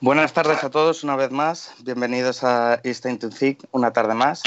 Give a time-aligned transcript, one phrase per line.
[0.00, 1.74] Buenas tardes a todos una vez más.
[1.82, 2.80] Bienvenidos a
[3.20, 4.44] to Think una tarde más.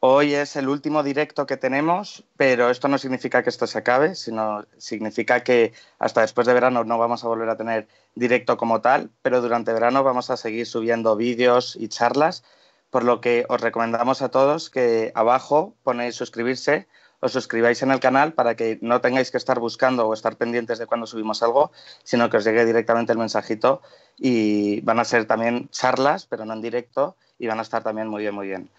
[0.00, 4.14] Hoy es el último directo que tenemos, pero esto no significa que esto se acabe,
[4.14, 8.82] sino significa que hasta después de verano no vamos a volver a tener directo como
[8.82, 12.44] tal, pero durante verano vamos a seguir subiendo vídeos y charlas,
[12.90, 16.86] por lo que os recomendamos a todos que abajo ponéis suscribirse
[17.20, 20.78] os suscribáis en el canal para que no tengáis que estar buscando o estar pendientes
[20.78, 21.72] de cuando subimos algo,
[22.04, 23.80] sino que os llegue directamente el mensajito
[24.18, 28.08] y van a ser también charlas, pero no en directo, y van a estar también
[28.08, 28.70] muy bien, muy bien.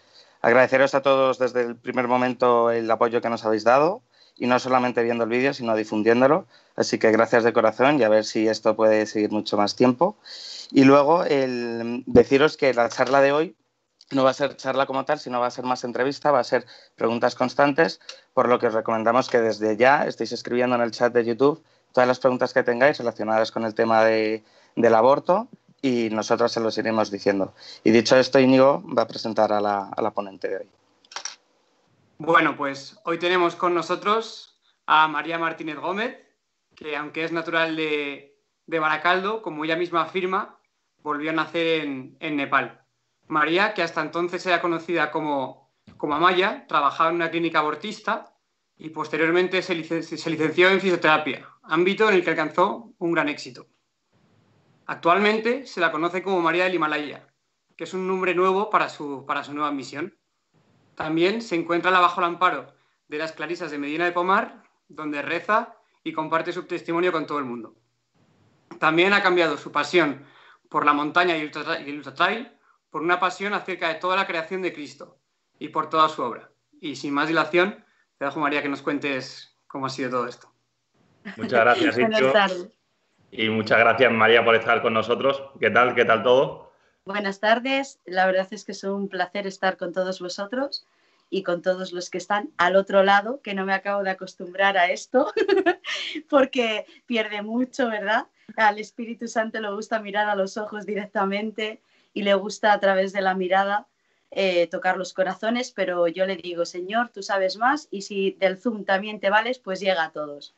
[0.42, 4.02] Agradeceros a todos desde el primer momento el apoyo que nos habéis dado
[4.38, 6.46] y no solamente viendo el vídeo, sino difundiéndolo.
[6.76, 10.16] Así que gracias de corazón y a ver si esto puede seguir mucho más tiempo.
[10.72, 13.56] Y luego el deciros que la charla de hoy
[14.12, 16.44] no va a ser charla como tal, sino va a ser más entrevista, va a
[16.44, 16.66] ser
[16.96, 18.00] preguntas constantes,
[18.34, 21.64] por lo que os recomendamos que desde ya estéis escribiendo en el chat de YouTube
[21.92, 24.44] todas las preguntas que tengáis relacionadas con el tema de,
[24.76, 25.48] del aborto
[25.82, 27.54] y nosotros se los iremos diciendo.
[27.84, 30.70] Y dicho esto, Íñigo va a presentar a la, a la ponente de hoy.
[32.20, 36.18] Bueno, pues hoy tenemos con nosotros a María Martínez Gómez,
[36.76, 40.58] que aunque es natural de, de Baracaldo, como ella misma afirma,
[41.04, 42.82] volvió a nacer en, en Nepal.
[43.28, 48.34] María, que hasta entonces era conocida como, como Amaya, trabajaba en una clínica abortista
[48.78, 53.68] y posteriormente se, licenció en fisioterapia, ámbito en el que alcanzó un gran éxito.
[54.86, 57.28] Actualmente se la conoce como María del Himalaya,
[57.76, 60.18] que es un nombre nuevo para su, para su nueva misión.
[60.96, 62.74] También se encuentra bajo el amparo
[63.08, 67.40] de las Clarisas de Medina de Pomar, donde reza y comparte su testimonio con todo
[67.40, 67.76] el mundo.
[68.80, 70.26] También ha cambiado su pasión
[70.70, 72.57] por la montaña y el ultra trail
[72.98, 75.20] por una pasión acerca de toda la creación de Cristo
[75.60, 76.50] y por toda su obra.
[76.82, 77.86] Y sin más dilación,
[78.18, 80.52] te dejo, María, que nos cuentes cómo ha sido todo esto.
[81.36, 82.68] Muchas gracias, Buenas
[83.30, 85.44] Y muchas gracias, María, por estar con nosotros.
[85.60, 85.94] ¿Qué tal?
[85.94, 86.74] ¿Qué tal todo?
[87.06, 88.00] Buenas tardes.
[88.06, 90.88] La verdad es que es un placer estar con todos vosotros
[91.30, 94.76] y con todos los que están al otro lado, que no me acabo de acostumbrar
[94.76, 95.32] a esto,
[96.32, 98.26] porque pierde mucho, ¿verdad?
[98.56, 101.80] Al Espíritu Santo le gusta mirar a los ojos directamente
[102.18, 103.88] y le gusta a través de la mirada
[104.32, 108.58] eh, tocar los corazones, pero yo le digo, Señor, tú sabes más y si del
[108.58, 110.56] Zoom también te vales, pues llega a todos.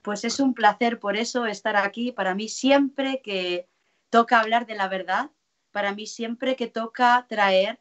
[0.00, 2.12] Pues es un placer por eso estar aquí.
[2.12, 3.68] Para mí siempre que
[4.08, 5.30] toca hablar de la verdad,
[5.70, 7.78] para mí siempre que toca traer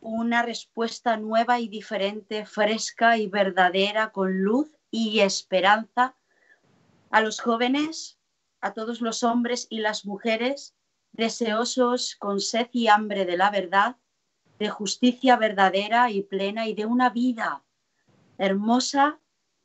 [0.00, 6.14] una respuesta nueva y diferente, fresca y verdadera, con luz y esperanza
[7.10, 8.16] a los jóvenes,
[8.60, 10.76] a todos los hombres y las mujeres
[11.12, 13.96] deseosos con sed y hambre de la verdad,
[14.58, 17.62] de justicia verdadera y plena y de una vida
[18.38, 19.18] hermosa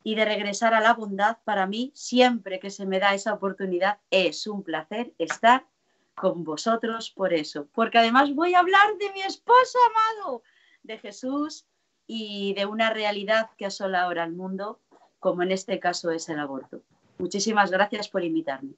[0.03, 3.99] y de regresar a la bondad, para mí, siempre que se me da esa oportunidad,
[4.11, 5.65] es un placer estar
[6.13, 7.67] con vosotros por eso.
[7.73, 10.43] Porque además voy a hablar de mi esposo amado,
[10.83, 11.65] de Jesús
[12.05, 14.79] y de una realidad que asola ahora al mundo,
[15.19, 16.83] como en este caso es el aborto.
[17.17, 18.75] Muchísimas gracias por invitarme.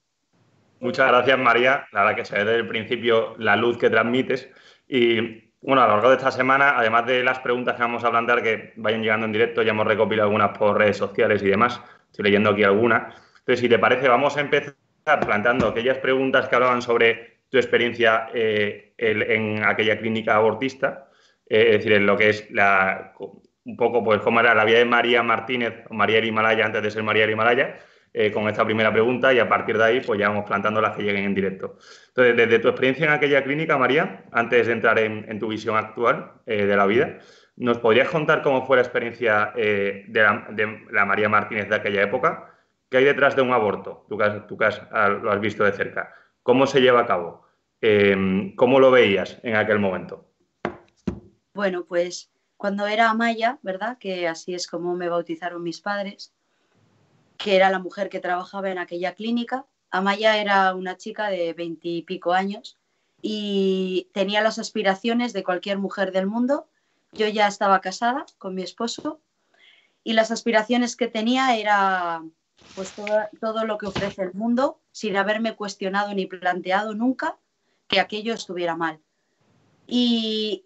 [0.80, 1.88] Muchas gracias, María.
[1.92, 4.50] La verdad que se ve desde el principio la luz que transmites.
[4.88, 8.12] Y bueno, a lo largo de esta semana, además de las preguntas que vamos a
[8.12, 11.82] plantear que vayan llegando en directo, ya hemos recopilado algunas por redes sociales y demás.
[12.12, 13.16] Estoy leyendo aquí algunas.
[13.40, 14.76] Entonces, si te parece, vamos a empezar
[15.26, 21.10] planteando aquellas preguntas que hablaban sobre tu experiencia eh, en aquella clínica abortista,
[21.48, 23.14] eh, es decir, en lo que es la,
[23.68, 26.92] un poco pues cómo era la vida de María Martínez o María Himalaya antes de
[26.92, 27.78] ser María Himalaya
[28.14, 30.96] eh, con esta primera pregunta y a partir de ahí pues ya vamos plantando las
[30.96, 31.78] que lleguen en directo.
[32.10, 36.32] Entonces, desde tu experiencia en aquella clínica, María, antes de entrar en, tu visión actual
[36.46, 37.20] eh, de la vida,
[37.56, 42.54] ¿nos podrías contar cómo fue la experiencia eh, de, la, María Martínez de aquella época?
[42.90, 44.06] ¿Qué hay detrás de un aborto?
[44.10, 46.14] Tú que, ah, lo has visto de cerca.
[46.42, 47.46] ¿Cómo se lleva a cabo?
[48.56, 50.28] ¿Cómo lo veías en aquel momento?
[51.54, 53.98] Bueno, pues cuando era Amaya, ¿verdad?
[54.00, 56.34] Que así es como me bautizaron mis padres,
[57.38, 59.66] que era la mujer que trabajaba en aquella clínica.
[59.90, 62.78] Amaya era una chica de veintipico años
[63.22, 66.68] y tenía las aspiraciones de cualquier mujer del mundo.
[67.14, 69.22] Yo ya estaba casada con mi esposo
[70.04, 72.24] y las aspiraciones que tenía era
[72.76, 77.38] pues todo, todo lo que ofrece el mundo sin haberme cuestionado ni planteado nunca
[77.88, 79.00] que aquello estuviera mal.
[79.88, 80.66] Y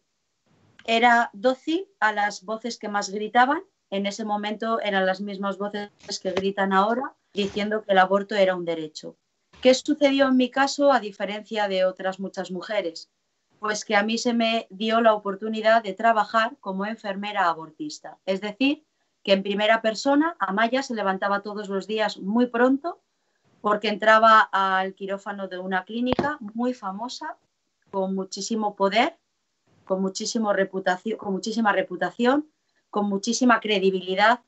[0.85, 3.61] era dócil a las voces que más gritaban
[3.91, 5.91] en ese momento eran las mismas voces
[6.21, 9.17] que gritan ahora diciendo que el aborto era un derecho.
[9.61, 13.11] ¿Qué sucedió en mi caso a diferencia de otras muchas mujeres?
[13.59, 18.17] Pues que a mí se me dio la oportunidad de trabajar como enfermera abortista.
[18.25, 18.85] Es decir,
[19.23, 23.01] que en primera persona Amaya se levantaba todos los días muy pronto
[23.59, 27.37] porque entraba al quirófano de una clínica muy famosa,
[27.91, 29.19] con muchísimo poder,
[29.85, 30.03] con,
[30.55, 32.49] reputación, con muchísima reputación,
[32.91, 34.41] con muchísima credibilidad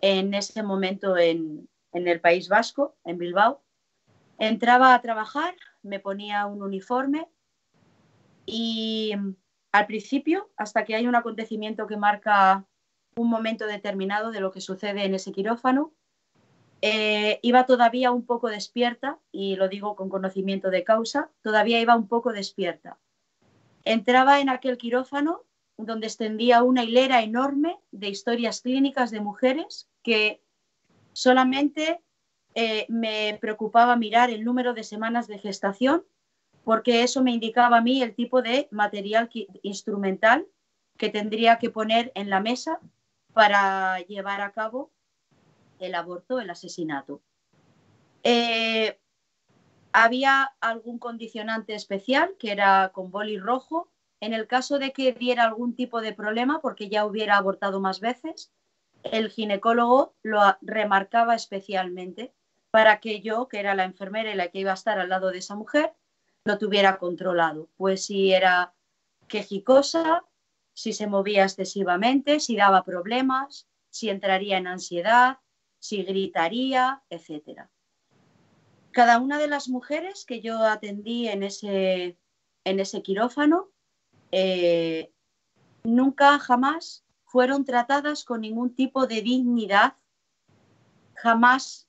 [0.00, 3.62] en ese momento en, en el País Vasco, en Bilbao.
[4.38, 7.28] Entraba a trabajar, me ponía un uniforme
[8.44, 9.14] y
[9.70, 12.66] al principio, hasta que hay un acontecimiento que marca
[13.16, 15.92] un momento determinado de lo que sucede en ese quirófano,
[16.82, 21.94] eh, iba todavía un poco despierta, y lo digo con conocimiento de causa, todavía iba
[21.94, 22.98] un poco despierta.
[23.84, 25.44] Entraba en aquel quirófano
[25.86, 30.42] donde extendía una hilera enorme de historias clínicas de mujeres que
[31.12, 32.00] solamente
[32.54, 36.04] eh, me preocupaba mirar el número de semanas de gestación
[36.64, 39.28] porque eso me indicaba a mí el tipo de material
[39.62, 40.46] instrumental
[40.96, 42.78] que tendría que poner en la mesa
[43.32, 44.90] para llevar a cabo
[45.78, 47.20] el aborto, el asesinato.
[48.22, 49.00] Eh,
[49.92, 53.91] había algún condicionante especial que era con boli rojo.
[54.22, 57.98] En el caso de que diera algún tipo de problema, porque ya hubiera abortado más
[57.98, 58.52] veces,
[59.02, 62.32] el ginecólogo lo remarcaba especialmente
[62.70, 65.32] para que yo, que era la enfermera y la que iba a estar al lado
[65.32, 65.92] de esa mujer,
[66.44, 67.68] lo tuviera controlado.
[67.76, 68.76] Pues si era
[69.26, 70.24] quejicosa,
[70.72, 75.38] si se movía excesivamente, si daba problemas, si entraría en ansiedad,
[75.80, 77.62] si gritaría, etc.
[78.92, 82.20] Cada una de las mujeres que yo atendí en ese,
[82.62, 83.71] en ese quirófano
[84.32, 85.12] eh,
[85.84, 89.96] nunca jamás fueron tratadas con ningún tipo de dignidad,
[91.14, 91.88] jamás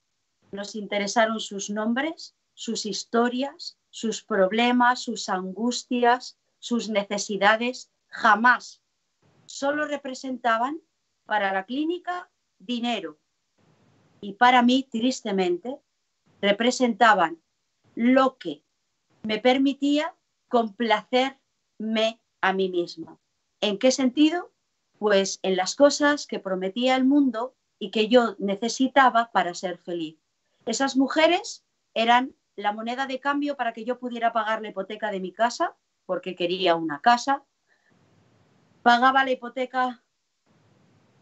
[0.52, 8.82] nos interesaron sus nombres, sus historias, sus problemas, sus angustias, sus necesidades, jamás.
[9.46, 10.82] Solo representaban
[11.26, 12.30] para la clínica
[12.60, 13.20] dinero.
[14.22, 15.80] Y para mí, tristemente,
[16.42, 17.42] representaban
[17.96, 18.64] lo que
[19.24, 20.16] me permitía
[20.48, 23.18] complacerme a mí misma.
[23.62, 24.52] ¿En qué sentido?
[25.00, 30.18] Pues en las cosas que prometía el mundo y que yo necesitaba para ser feliz.
[30.66, 31.64] Esas mujeres
[31.94, 35.78] eran la moneda de cambio para que yo pudiera pagar la hipoteca de mi casa,
[36.06, 37.44] porque quería una casa.
[38.82, 40.04] Pagaba la hipoteca,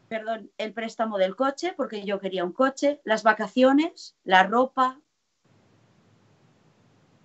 [0.09, 4.99] perdón, el préstamo del coche, porque yo quería un coche, las vacaciones, la ropa,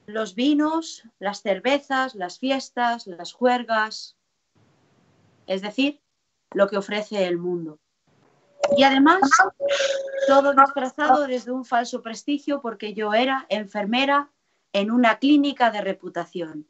[0.07, 4.17] los vinos, las cervezas, las fiestas, las juergas,
[5.47, 6.01] es decir,
[6.53, 7.79] lo que ofrece el mundo.
[8.77, 9.21] Y además,
[10.27, 14.33] todo disfrazado desde un falso prestigio porque yo era enfermera
[14.73, 16.67] en una clínica de reputación.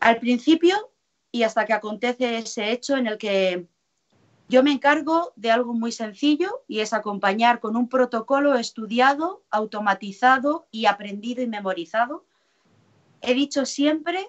[0.00, 0.92] Al principio,
[1.32, 3.68] y hasta que acontece ese hecho en el que
[4.50, 10.66] yo me encargo de algo muy sencillo y es acompañar con un protocolo estudiado, automatizado
[10.72, 12.26] y aprendido y memorizado.
[13.20, 14.28] He dicho siempre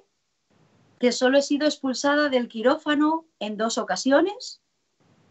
[0.99, 4.61] que solo he sido expulsada del quirófano en dos ocasiones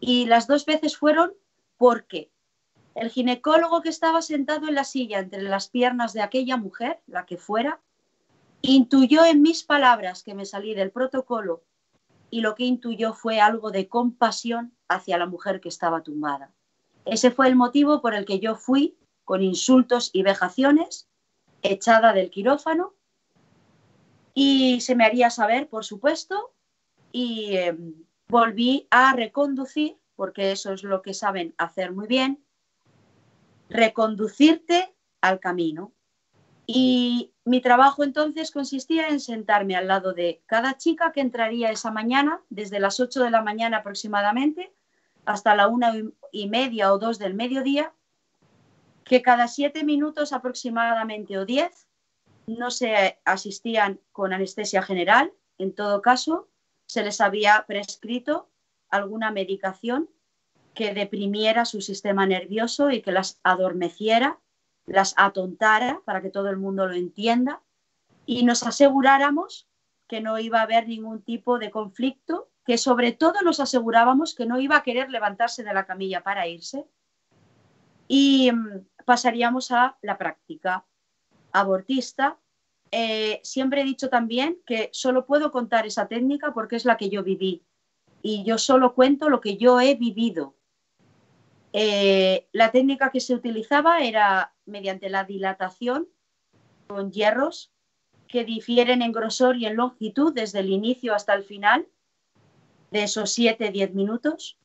[0.01, 1.35] y las dos veces fueron
[1.77, 2.33] porque
[2.97, 7.27] el ginecólogo que estaba sentado en la silla entre las piernas de aquella mujer, la
[7.27, 7.81] que fuera,
[8.61, 11.63] intuyó en mis palabras que me salí del protocolo
[12.31, 16.53] y lo que intuyó fue algo de compasión hacia la mujer que estaba tumbada.
[17.05, 21.09] Ese fue el motivo por el que yo fui con insultos y vejaciones,
[21.63, 22.95] echada del quirófano,
[24.35, 26.53] y se me haría saber, por supuesto,
[27.13, 27.95] y em,
[28.29, 32.45] volví a reconducir, porque eso es lo que saben hacer muy bien,
[33.69, 35.93] reconducirte al camino.
[36.73, 41.91] Y mi trabajo entonces consistía en sentarme al lado de cada chica que entraría esa
[41.91, 44.73] mañana, desde las 8 de la mañana aproximadamente
[45.25, 45.93] hasta la una
[46.31, 47.93] y media o dos del mediodía,
[49.03, 51.89] que cada siete minutos aproximadamente o diez
[52.47, 56.49] no se asistían con anestesia general, en todo caso,
[56.87, 58.49] se les había prescrito
[58.91, 60.09] alguna medicación
[60.75, 64.39] que deprimiera su sistema nervioso y que las adormeciera,
[64.91, 67.63] las atontara, para que todo el mundo lo entienda,
[68.27, 69.69] y nos aseguráramos
[70.09, 74.47] que no iba a haber ningún tipo de conflicto, que sobre todo nos asegurábamos que
[74.47, 76.87] no iba a querer levantarse de la camilla para irse,
[78.09, 80.85] y mm, pasaríamos a la práctica
[81.53, 82.39] abortista
[82.93, 87.09] eh, siempre he dicho también que solo puedo contar esa técnica porque es la que
[87.09, 87.63] yo viví
[88.23, 90.55] y yo solo cuento lo que yo he vivido.
[91.73, 96.09] Eh, la técnica que se utilizaba era mediante la dilatación
[96.87, 97.73] con hierros
[98.27, 101.89] que difieren en grosor y en longitud desde el inicio hasta el final
[102.91, 104.59] de esos 7-10 minutos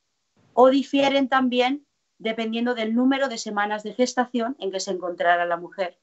[0.54, 1.86] o difieren también
[2.18, 6.00] dependiendo del número de semanas de gestación en que se encontrara la mujer.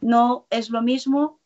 [0.00, 1.40] No es lo mismo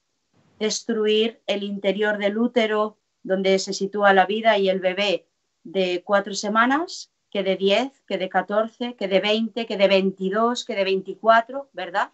[0.59, 5.27] destruir el interior del útero donde se sitúa la vida y el bebé
[5.65, 10.65] de cuatro semanas que de 10, que de 14, que de 20, que de 22,
[10.65, 12.13] que de 24, ¿verdad?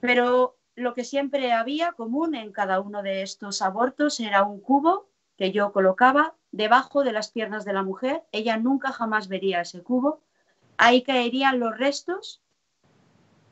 [0.00, 5.08] Pero lo que siempre había común en cada uno de estos abortos era un cubo
[5.36, 8.24] que yo colocaba debajo de las piernas de la mujer.
[8.32, 10.20] Ella nunca jamás vería ese cubo.
[10.78, 12.42] Ahí caerían los restos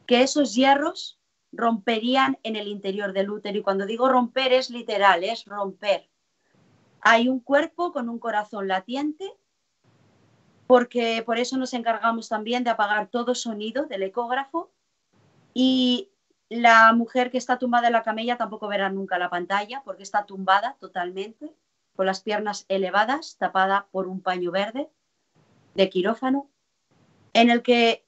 [0.05, 1.21] que esos hierros
[1.53, 3.57] romperían en el interior del útero.
[3.57, 6.11] Y cuando digo romper es literal, es romper.
[7.03, 9.33] Hay un cuerpo con un corazón latiente,
[10.71, 14.71] porque por eso nos encargamos también de apagar todo sonido del ecógrafo.
[15.53, 16.13] Y
[16.49, 20.27] la mujer que está tumbada en la camella tampoco verá nunca la pantalla, porque está
[20.27, 21.53] tumbada totalmente,
[21.97, 24.89] con las piernas elevadas, tapada por un paño verde
[25.75, 26.49] de quirófano,
[27.33, 28.07] en el que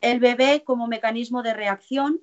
[0.00, 2.22] el bebé como mecanismo de reacción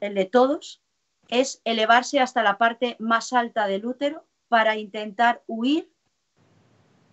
[0.00, 0.82] el de todos,
[1.28, 5.90] es elevarse hasta la parte más alta del útero para intentar huir,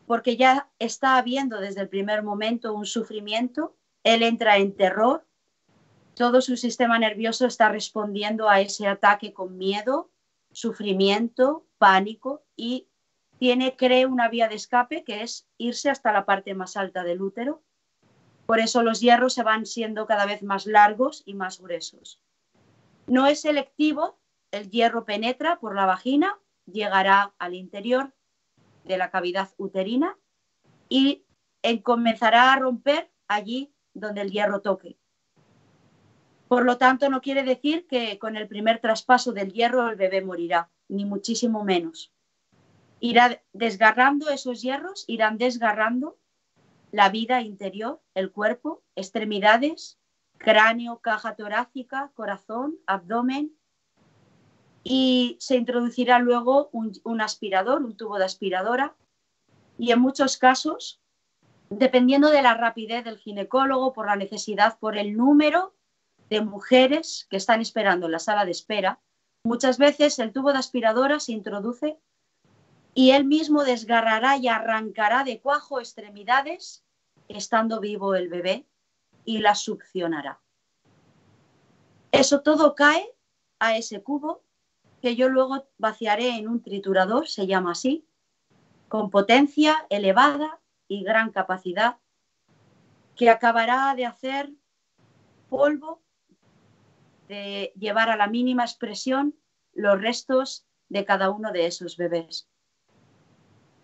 [0.06, 5.26] porque ya está habiendo desde el primer momento un sufrimiento, él entra en terror,
[6.16, 10.12] todo su sistema nervioso está respondiendo a ese ataque con miedo,
[10.52, 12.88] sufrimiento, pánico y
[13.40, 17.22] tiene, cree, una vía de escape que es irse hasta la parte más alta del
[17.22, 17.64] útero.
[18.46, 22.22] Por eso los hierros se van siendo cada vez más largos y más gruesos.
[23.08, 24.20] No es selectivo,
[24.52, 28.14] el hierro penetra por la vagina, llegará al interior
[28.84, 30.18] de la cavidad uterina
[30.90, 31.26] y
[31.84, 34.98] comenzará a romper allí donde el hierro toque.
[36.48, 40.22] Por lo tanto, no quiere decir que con el primer traspaso del hierro el bebé
[40.22, 42.14] morirá, ni muchísimo menos.
[43.00, 46.20] Irá desgarrando esos hierros, irán desgarrando
[46.92, 49.98] la vida interior, el cuerpo, extremidades,
[50.38, 53.58] cráneo, caja torácica, corazón, abdomen
[54.84, 58.96] y se introducirá luego un, aspirador, un tubo de aspiradora
[59.78, 61.02] y en muchos casos,
[61.70, 65.74] dependiendo de la rapidez del ginecólogo, por la necesidad, por el número
[66.30, 69.00] de mujeres que están esperando en la sala de espera,
[69.44, 71.98] muchas veces el tubo de aspiradora se introduce
[72.94, 76.84] y él mismo desgarrará y arrancará de cuajo extremidades
[77.30, 78.68] estando vivo el bebé
[79.26, 80.42] y la succionará.
[82.12, 83.10] Eso todo cae
[83.60, 84.44] a ese cubo
[85.04, 88.08] que yo luego vaciaré en un triturador, se llama así,
[88.88, 91.98] con potencia elevada y gran capacidad,
[93.18, 94.54] que acabará de hacer
[95.50, 96.02] polvo,
[97.28, 99.36] de llevar a la mínima expresión
[99.74, 102.50] los restos de cada uno de esos bebés.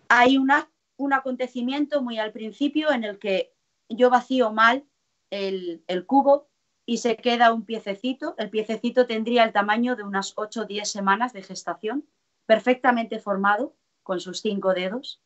[0.08, 3.52] Hay un acontecimiento muy al principio en el que
[3.90, 4.86] yo vacío mal
[5.28, 6.48] el, cubo
[6.90, 8.34] y se queda un piececito.
[8.36, 12.04] El piececito tendría el tamaño de unas 8 o 10 semanas de gestación,
[12.46, 15.22] perfectamente formado con sus cinco dedos.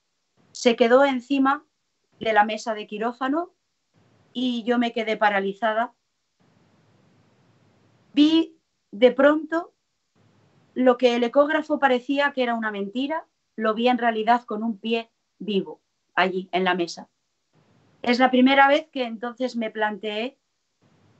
[0.52, 1.64] Se quedó encima
[2.20, 3.54] de la mesa de quirófano
[4.34, 5.94] y yo me quedé paralizada.
[8.12, 8.58] Vi
[8.90, 9.72] de pronto
[10.74, 14.76] lo que el ecógrafo parecía que era una mentira, lo vi en realidad con un
[14.76, 15.80] pie vivo
[16.14, 17.08] allí en la mesa.
[18.02, 20.38] Es la primera vez que entonces me planteé,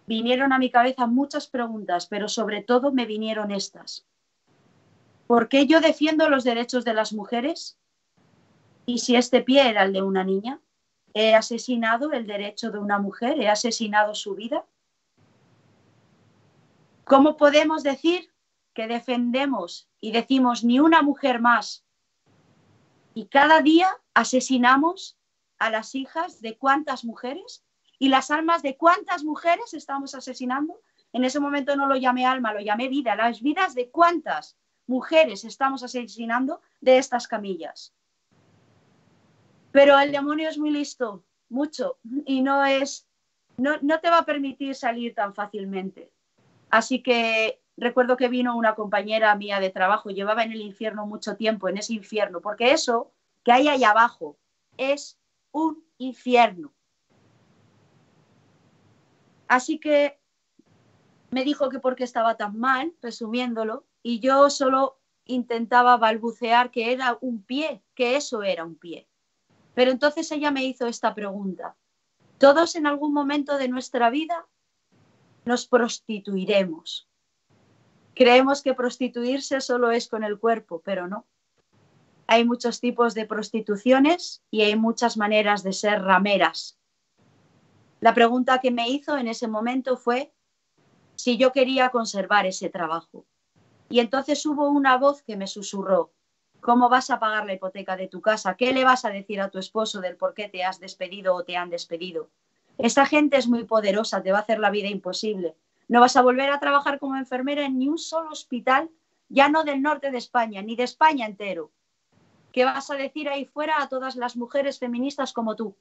[0.07, 4.07] vinieron a mi cabeza muchas preguntas, pero sobre todo me vinieron estas.
[5.27, 7.79] ¿Por qué yo defiendo los derechos de las mujeres?
[8.87, 10.61] ¿Y si este pie era el de una niña?
[11.15, 13.41] ¿He asesinado el derecho de una mujer?
[13.41, 14.67] ¿He asesinado su vida?
[17.05, 18.31] ¿Cómo podemos decir
[18.75, 21.85] que defendemos y decimos ni una mujer más
[23.15, 25.17] y cada día asesinamos
[25.59, 27.64] a las hijas de cuántas mujeres
[27.99, 30.81] y las almas de cuántas mujeres estamos asesinando.
[31.13, 33.15] En ese momento no lo llamé alma, lo llamé vida.
[33.15, 37.95] Las vidas de cuántas mujeres estamos asesinando de estas camillas.
[39.73, 43.09] Pero el demonio es muy listo, mucho, y no es,
[43.57, 46.13] no, no te va a permitir salir tan fácilmente.
[46.71, 51.37] Así que recuerdo que vino una compañera mía de trabajo, llevaba en el infierno mucho
[51.37, 53.13] tiempo, en ese infierno, porque eso
[53.45, 54.37] que hay ahí abajo
[54.77, 55.19] es
[55.53, 56.73] un infierno.
[59.55, 60.19] Así que
[61.31, 67.19] me dijo que porque estaba tan mal, resumiéndolo, y yo solo intentaba balbucear que era
[67.21, 69.09] un pie, que eso era un pie.
[69.73, 71.77] Pero entonces ella me hizo esta pregunta.
[72.39, 74.45] Todos en algún momento de nuestra vida
[75.45, 77.09] nos prostituiremos.
[78.17, 81.29] Creemos que prostituirse solo es con el cuerpo, pero no
[82.27, 86.77] hay muchos tipos de prostituciones y hay muchas maneras de ser rameras.
[88.05, 90.31] La pregunta que me hizo en ese momento fue
[91.15, 93.25] si yo quería conservar ese trabajo.
[93.89, 96.13] Y entonces hubo una voz que me susurró,
[96.61, 98.59] ¿cómo vas a pagar la hipoteca de tu casa?
[98.59, 101.45] ¿Qué le vas a decir a tu esposo del por qué te has despedido o
[101.45, 102.29] te han despedido?
[102.77, 105.57] Esta gente es muy poderosa, te va a hacer la vida imposible.
[105.89, 108.91] No vas a volver a trabajar como enfermera en ni un solo hospital,
[109.31, 111.73] ya no del norte de España, ni de España entero.
[112.53, 115.75] ¿Qué vas a decir ahí fuera a todas las mujeres feministas como tú?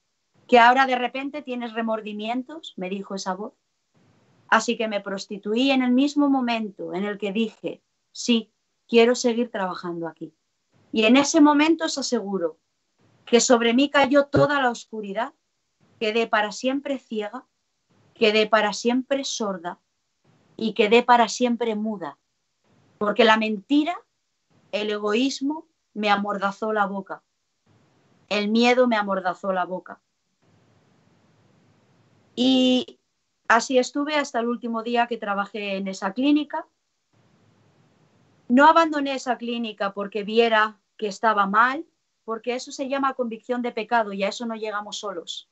[0.48, 2.74] ¿Que ahora de repente tienes remordimientos?
[2.78, 3.54] me dijo esa voz.
[4.50, 7.82] Así que me prostituí en el mismo momento en el que dije,
[8.12, 8.54] sí,
[8.88, 10.36] quiero seguir trabajando aquí.
[10.92, 12.60] Y en ese momento os aseguro
[13.26, 15.34] que sobre mí cayó toda la oscuridad,
[16.00, 17.48] quedé para siempre ciega,
[18.14, 19.80] quedé para siempre sorda
[20.56, 22.20] y quedé para siempre muda,
[23.00, 23.98] porque la mentira,
[24.72, 27.24] el egoísmo me amordazó la boca,
[28.30, 30.03] el miedo me amordazó la boca.
[32.36, 33.00] Y
[33.48, 36.66] Así estuve hasta el último día que trabajé en esa clínica.
[38.48, 41.86] No abandoné esa clínica porque viera que estaba mal,
[42.24, 45.50] porque eso se llama convicción de pecado y a eso no llegamos solos.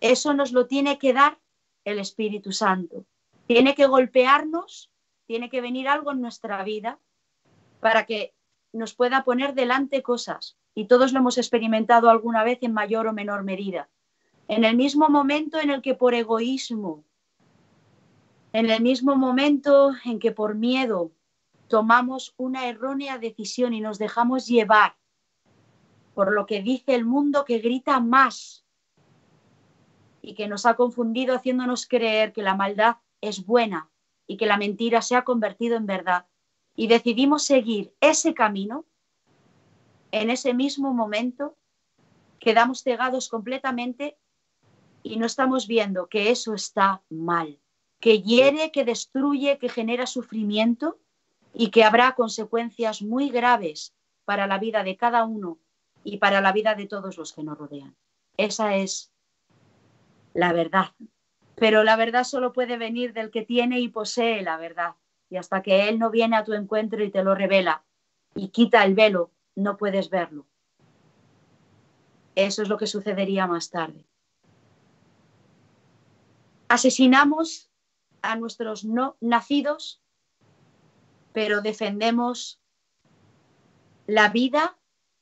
[0.00, 1.38] Eso nos lo tiene que dar
[1.84, 3.04] el Espíritu Santo.
[3.46, 4.90] Tiene que golpearnos,
[5.26, 6.98] tiene que venir algo en nuestra vida
[7.80, 8.34] para que
[8.72, 10.58] nos pueda poner delante cosas.
[10.74, 13.88] Y todos lo hemos experimentado alguna vez en mayor o menor medida
[14.48, 17.04] en el mismo momento en el que por egoísmo,
[18.52, 21.12] en el mismo momento en que por miedo
[21.68, 24.96] tomamos una errónea decisión y nos dejamos llevar
[26.14, 28.64] por lo que dice el mundo que grita más
[30.22, 33.90] y que nos ha confundido haciéndonos creer que la maldad es buena
[34.26, 36.26] y que la mentira se ha convertido en verdad
[36.74, 38.86] y decidimos seguir ese camino,
[40.10, 41.54] en ese mismo momento
[42.38, 44.16] quedamos cegados completamente
[45.02, 47.58] y no estamos viendo que eso está mal,
[48.00, 50.98] que hiere, que destruye, que genera sufrimiento
[51.52, 55.58] y que habrá consecuencias muy graves para la vida de cada uno
[56.04, 57.96] y para la vida de todos los que nos rodean.
[58.36, 59.12] Esa es
[60.34, 60.92] la verdad.
[61.54, 64.94] Pero la verdad solo puede venir del que tiene y posee la verdad.
[65.28, 67.84] Y hasta que Él no viene a tu encuentro y te lo revela
[68.34, 70.46] y quita el velo, no puedes verlo.
[72.34, 74.07] Eso es lo que sucedería más tarde.
[76.68, 77.70] Asesinamos
[78.20, 80.02] a nuestros no nacidos,
[81.32, 82.60] pero defendemos
[84.06, 84.76] la vida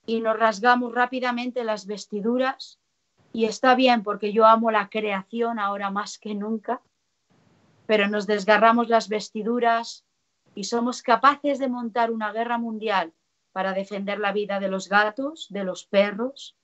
[0.07, 2.81] y nos rasgamos rápidamente las vestiduras.
[3.33, 6.81] Y está bien porque yo amo la creación ahora más que nunca,
[7.87, 10.05] pero nos desgarramos las vestiduras
[10.55, 13.13] y somos capaces de montar una guerra mundial
[13.53, 16.57] para defender la vida de los gatos, de los perros,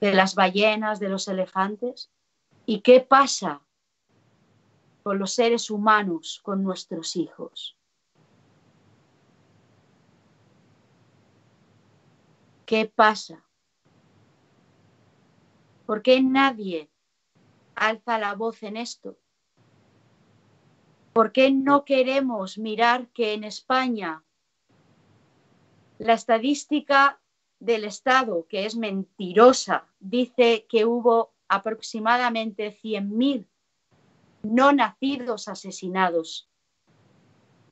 [0.00, 2.10] de las ballenas, de los elefantes.
[2.64, 3.62] ¿Y qué pasa
[5.02, 7.76] con los seres humanos, con nuestros hijos.
[12.64, 13.44] ¿Qué pasa?
[15.86, 16.90] ¿Por qué nadie
[17.74, 19.18] alza la voz en esto?
[21.12, 24.24] ¿Por qué no queremos mirar que en España
[25.98, 27.20] la estadística
[27.60, 33.46] del Estado, que es mentirosa, dice que hubo aproximadamente 100.000
[34.42, 36.48] no nacidos asesinados?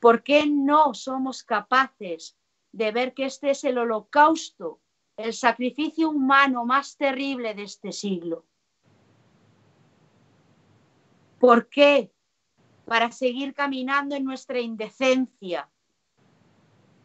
[0.01, 2.37] ¿Por qué no somos capaces
[2.73, 4.81] de ver que este es el holocausto,
[5.17, 8.47] el sacrificio humano más terrible de este siglo?
[11.39, 12.13] ¿Por qué?
[12.87, 15.71] Para seguir caminando en nuestra indecencia,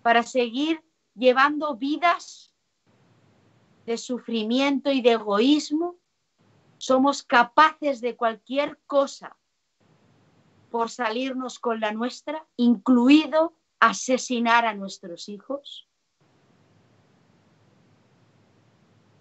[0.01, 0.83] para seguir
[1.15, 2.53] llevando vidas
[3.85, 5.95] de sufrimiento y de egoísmo,
[6.77, 9.35] somos capaces de cualquier cosa
[10.75, 15.87] por salirnos con la nuestra, incluido asesinar a nuestros hijos?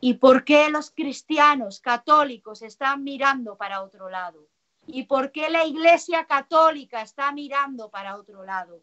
[0.00, 4.48] ¿Y por qué los cristianos católicos están mirando para otro lado?
[4.88, 8.82] ¿Y por qué la Iglesia católica está mirando para otro lado?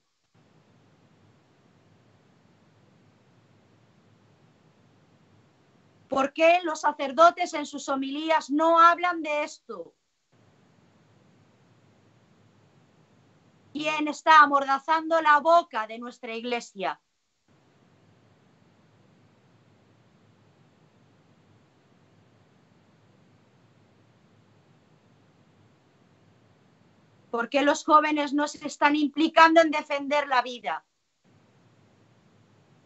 [6.08, 9.94] ¿Por qué los sacerdotes en sus homilías no hablan de esto?
[13.72, 17.02] ¿Quién está amordazando la boca de nuestra iglesia?
[27.30, 30.86] ¿Por qué los jóvenes no se están implicando en defender la vida?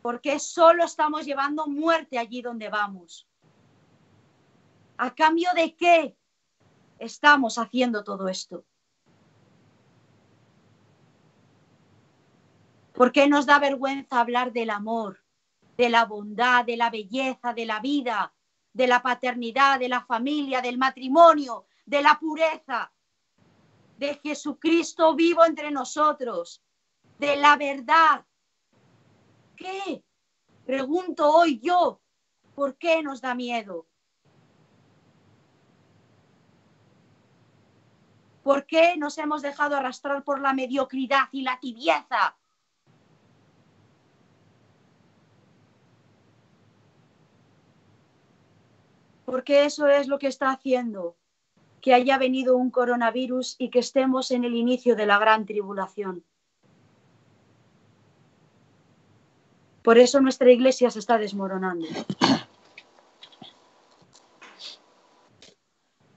[0.03, 3.27] ¿Por qué solo estamos llevando muerte allí donde vamos?
[4.97, 6.15] ¿A cambio de qué?
[6.99, 8.65] estamos haciendo todo esto?
[12.95, 15.21] ¿Por qué nos da vergüenza hablar del amor,
[15.75, 18.33] de la bondad, de la belleza, de la vida,
[18.71, 22.93] de la paternidad, de la familia, del matrimonio, de la pureza,
[23.97, 26.63] de Jesucristo vivo entre nosotros,
[27.19, 28.25] de la verdad?
[29.57, 30.01] ¿Qué?
[30.65, 32.01] Pregunto hoy yo,
[32.55, 33.87] ¿por qué nos da miedo?
[38.41, 42.37] ¿Por qué nos hemos dejado arrastrar por la mediocridad y la tibieza?
[49.25, 51.17] Porque eso es lo que está haciendo
[51.81, 56.23] que haya venido un coronavirus y que estemos en el inicio de la gran tribulación.
[59.83, 61.85] Por eso nuestra iglesia se está desmoronando.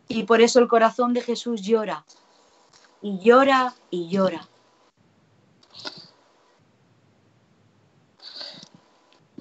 [0.09, 2.07] Y por eso el corazón de Jesús llora.
[3.03, 4.49] Y llora y llora.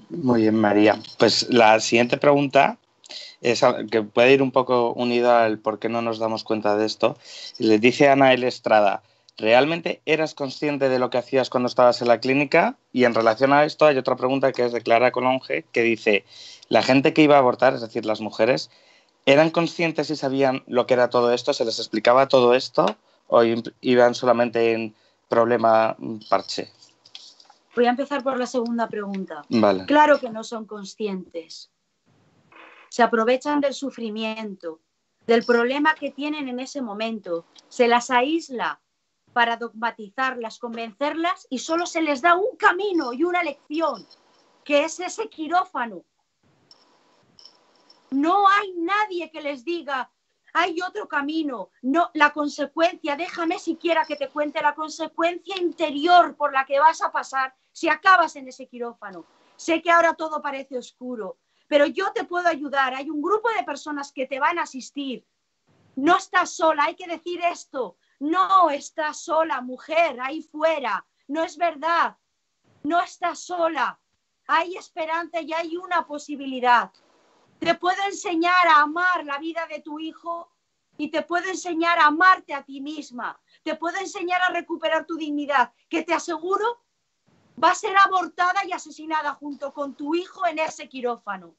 [0.09, 0.99] Muy bien, María.
[1.17, 2.77] Pues la siguiente pregunta
[3.41, 6.85] es que puede ir un poco unida al por qué no nos damos cuenta de
[6.85, 7.17] esto.
[7.57, 9.03] Le dice Ana El Estrada,
[9.37, 12.77] ¿realmente eras consciente de lo que hacías cuando estabas en la clínica?
[12.91, 16.25] Y en relación a esto hay otra pregunta que es de Clara Colonge, que dice,
[16.69, 18.69] ¿la gente que iba a abortar, es decir, las mujeres,
[19.25, 21.53] eran conscientes y sabían lo que era todo esto?
[21.53, 22.97] ¿Se les explicaba todo esto?
[23.27, 23.43] ¿O
[23.81, 24.95] iban solamente en
[25.27, 25.97] problema
[26.29, 26.71] parche?
[27.75, 29.43] Voy a empezar por la segunda pregunta.
[29.49, 29.85] Vale.
[29.85, 31.69] Claro que no son conscientes.
[32.89, 34.81] Se aprovechan del sufrimiento,
[35.25, 37.45] del problema que tienen en ese momento.
[37.67, 38.81] Se las aísla
[39.33, 44.07] para dogmatizarlas, convencerlas y solo se les da un camino y una lección,
[44.63, 46.03] que es ese quirófano.
[48.09, 50.11] No hay nadie que les diga,
[50.53, 56.51] hay otro camino, no, la consecuencia, déjame siquiera que te cuente la consecuencia interior por
[56.53, 59.25] la que vas a pasar si acabas en ese quirófano.
[59.55, 62.93] Sé que ahora todo parece oscuro, pero yo te puedo ayudar.
[62.95, 65.25] Hay un grupo de personas que te van a asistir.
[65.95, 67.97] No estás sola, hay que decir esto.
[68.19, 71.05] No estás sola, mujer, ahí fuera.
[71.27, 72.17] No es verdad.
[72.83, 73.99] No estás sola.
[74.47, 76.91] Hay esperanza y hay una posibilidad.
[77.59, 80.51] Te puedo enseñar a amar la vida de tu hijo
[80.97, 83.39] y te puedo enseñar a amarte a ti misma.
[83.63, 86.83] Te puedo enseñar a recuperar tu dignidad, que te aseguro
[87.61, 91.55] va a ser abortada y asesinada junto con tu hijo en ese quirófano.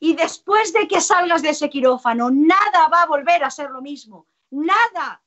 [0.00, 3.80] Y después de que salgas de ese quirófano, nada va a volver a ser lo
[3.80, 4.26] mismo.
[4.50, 5.22] Nada.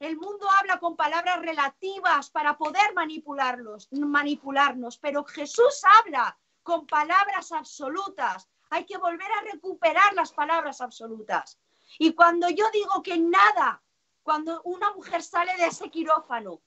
[0.00, 7.52] El mundo habla con palabras relativas para poder manipularlos, manipularnos, pero Jesús habla con palabras
[7.52, 8.48] absolutas.
[8.70, 11.58] Hay que volver a recuperar las palabras absolutas.
[11.98, 13.82] Y cuando yo digo que nada,
[14.22, 16.62] cuando una mujer sale de ese quirófano,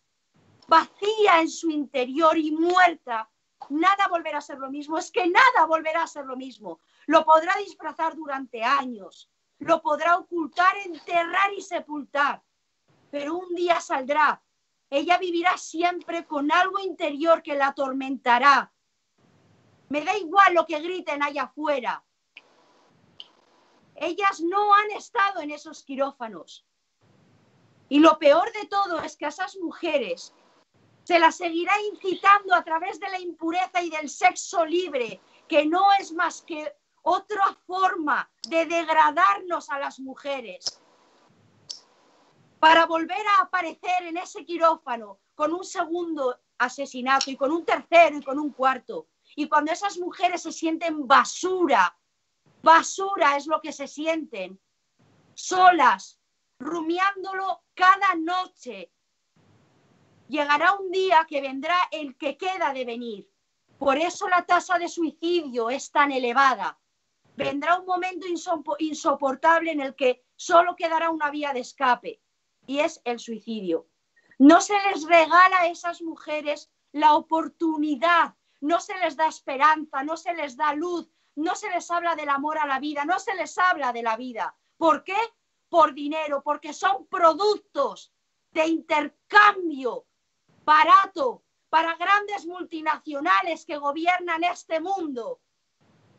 [0.68, 3.30] vacía en su interior y muerta,
[3.70, 6.80] nada volverá a ser lo mismo, es que nada volverá a ser lo mismo.
[7.08, 12.44] Lo podrá disfrazar durante años, lo podrá ocultar, enterrar y sepultar,
[13.12, 14.42] pero un día saldrá.
[14.90, 18.72] Ella vivirá siempre con algo interior que la atormentará.
[19.90, 22.04] Me da igual lo que griten allá afuera.
[23.96, 26.66] Ellas no han estado en esos quirófanos.
[27.88, 30.34] Y lo peor de todo es que a esas mujeres
[31.06, 35.86] se las seguirá incitando a través de la impureza y del sexo libre, que no
[36.00, 40.82] es más que otra forma de degradarnos a las mujeres,
[42.60, 48.18] para volver a aparecer en ese quirófano con un segundo asesinato y con un tercero
[48.18, 49.08] y con un cuarto.
[49.36, 51.96] Y cuando esas mujeres se sienten basura,
[52.64, 54.60] basura es lo que se sienten,
[55.36, 56.20] solas,
[56.58, 58.92] rumiándolo cada noche,
[60.28, 63.30] llegará un día que vendrá el que queda de venir.
[63.78, 66.80] Por eso la tasa de suicidio es tan elevada.
[67.36, 68.26] Vendrá un momento
[68.80, 72.22] insoportable en el que solo quedará una vía de escape
[72.66, 73.88] y es el suicidio.
[74.40, 80.16] No se les regala a esas mujeres la oportunidad, no se les da esperanza, no
[80.16, 83.36] se les da luz, no se les habla del amor a la vida, no se
[83.36, 84.56] les habla de la vida.
[84.78, 85.18] ¿Por qué?
[85.68, 88.14] Por dinero, porque son productos
[88.52, 90.06] de intercambio
[90.66, 95.40] barato para grandes multinacionales que gobiernan este mundo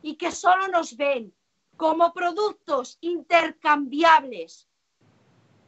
[0.03, 1.35] y que solo nos ven
[1.77, 4.69] como productos intercambiables.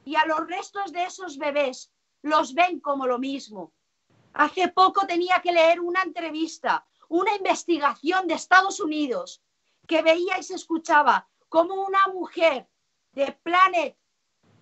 [0.05, 3.73] Y a los restos de esos bebés los ven como lo mismo.
[4.33, 9.43] Hace poco tenía que leer una entrevista, una investigación de Estados Unidos
[9.87, 12.69] que veía y se escuchaba como una mujer
[13.13, 13.97] de Planet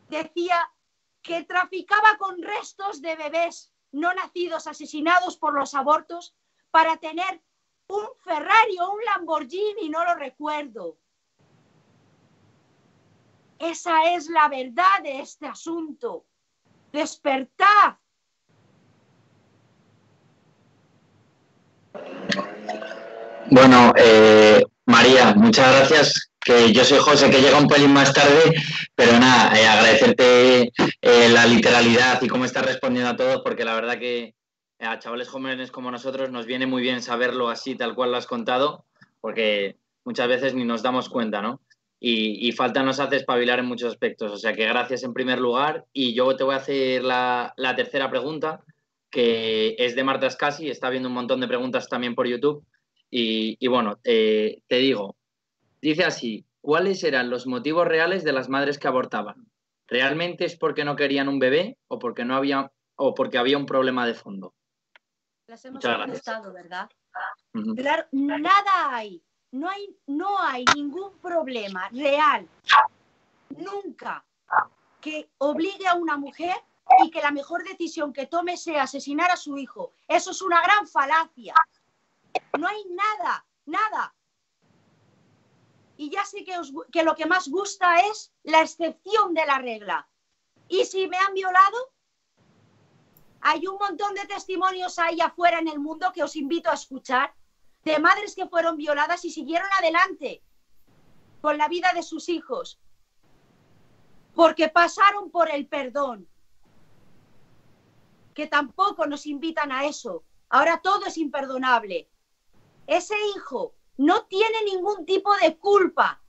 [0.08, 0.72] decía
[1.20, 6.36] que traficaba con restos de bebés no nacidos asesinados por los abortos
[6.70, 7.42] para tener
[7.88, 10.98] un Ferrari o un Lamborghini, no lo recuerdo.
[13.58, 16.26] Esa es la verdad de este asunto.
[16.92, 17.96] Despertad.
[23.50, 26.25] Bueno, eh, María, muchas gracias.
[26.46, 28.54] Que yo soy José, que llega un pelín más tarde,
[28.94, 33.74] pero nada, eh, agradecerte eh, la literalidad y cómo estás respondiendo a todos, porque la
[33.74, 34.36] verdad que
[34.78, 38.28] a chavales jóvenes como nosotros nos viene muy bien saberlo así, tal cual lo has
[38.28, 38.84] contado,
[39.20, 41.60] porque muchas veces ni nos damos cuenta, ¿no?
[41.98, 44.30] Y, falta nos hace espabilar en muchos aspectos.
[44.30, 45.86] O sea que gracias en primer lugar.
[45.92, 48.62] Y yo te voy a hacer la, tercera pregunta,
[49.10, 52.64] que es de Marta Scasi, está viendo un montón de preguntas también por YouTube.
[53.10, 55.16] Y, bueno, te digo,
[55.88, 59.48] dice así, ¿cuáles eran los motivos reales de las madres que abortaban?
[59.86, 63.66] ¿Realmente es porque no querían un bebé o porque no había o porque había un
[63.66, 64.54] problema de fondo?
[65.46, 66.90] Las hemos contestado, ¿verdad?
[67.76, 69.22] Claro, nada hay,
[69.52, 72.48] no hay, no hay ningún problema real,
[73.50, 74.24] nunca,
[75.00, 76.56] que obligue a una mujer
[77.04, 79.92] y que la mejor decisión que tome sea asesinar a su hijo.
[80.08, 81.54] Eso es una gran falacia.
[82.58, 84.15] No hay nada, nada.
[85.96, 90.08] Y ya sé que, lo que más gusta es la excepción de la regla.
[90.68, 91.92] ¿Y si me han violado?
[93.40, 97.34] Hay un montón de testimonios ahí afuera en el mundo que os invito a escuchar
[97.84, 100.42] de madres que fueron violadas y siguieron adelante
[101.40, 102.80] con la vida de sus hijos
[104.34, 106.28] porque pasaron por el perdón,
[108.34, 110.24] que tampoco nos invitan a eso.
[110.50, 112.10] Ahora todo es imperdonable
[112.86, 116.22] ese hijo no tiene ningún tipo de culpa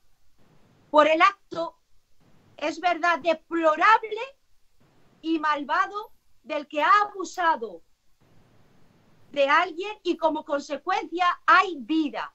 [0.90, 1.78] por el acto,
[2.56, 4.22] es verdad, deplorable
[5.22, 7.84] y malvado del que ha abusado
[9.32, 12.34] de alguien y como consecuencia hay vida.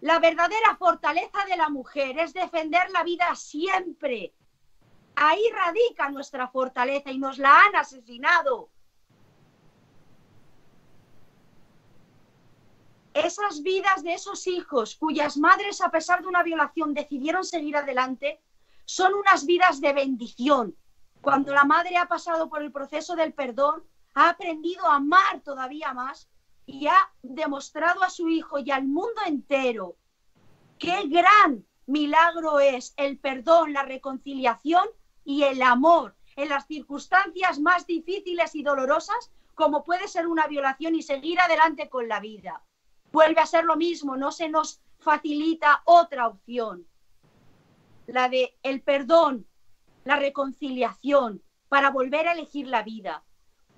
[0.00, 4.34] La verdadera fortaleza de la mujer es defender la vida siempre.
[5.16, 8.70] Ahí radica nuestra fortaleza y nos la han asesinado.
[13.20, 18.42] Esas vidas de esos hijos cuyas madres, a pesar de una violación, decidieron seguir adelante,
[18.84, 20.76] son unas vidas de bendición.
[21.22, 23.82] Cuando la madre ha pasado por el proceso del perdón,
[24.14, 26.28] ha aprendido a amar todavía más
[26.66, 29.96] y ha demostrado a su hijo y al mundo entero
[30.78, 34.86] qué gran milagro es el perdón, la reconciliación
[35.24, 40.94] y el amor en las circunstancias más difíciles y dolorosas, como puede ser una violación
[40.94, 42.62] y seguir adelante con la vida
[43.16, 46.86] vuelve a ser lo mismo, no se nos facilita otra opción,
[48.06, 49.46] la de el perdón,
[50.04, 53.24] la reconciliación, para volver a elegir la vida.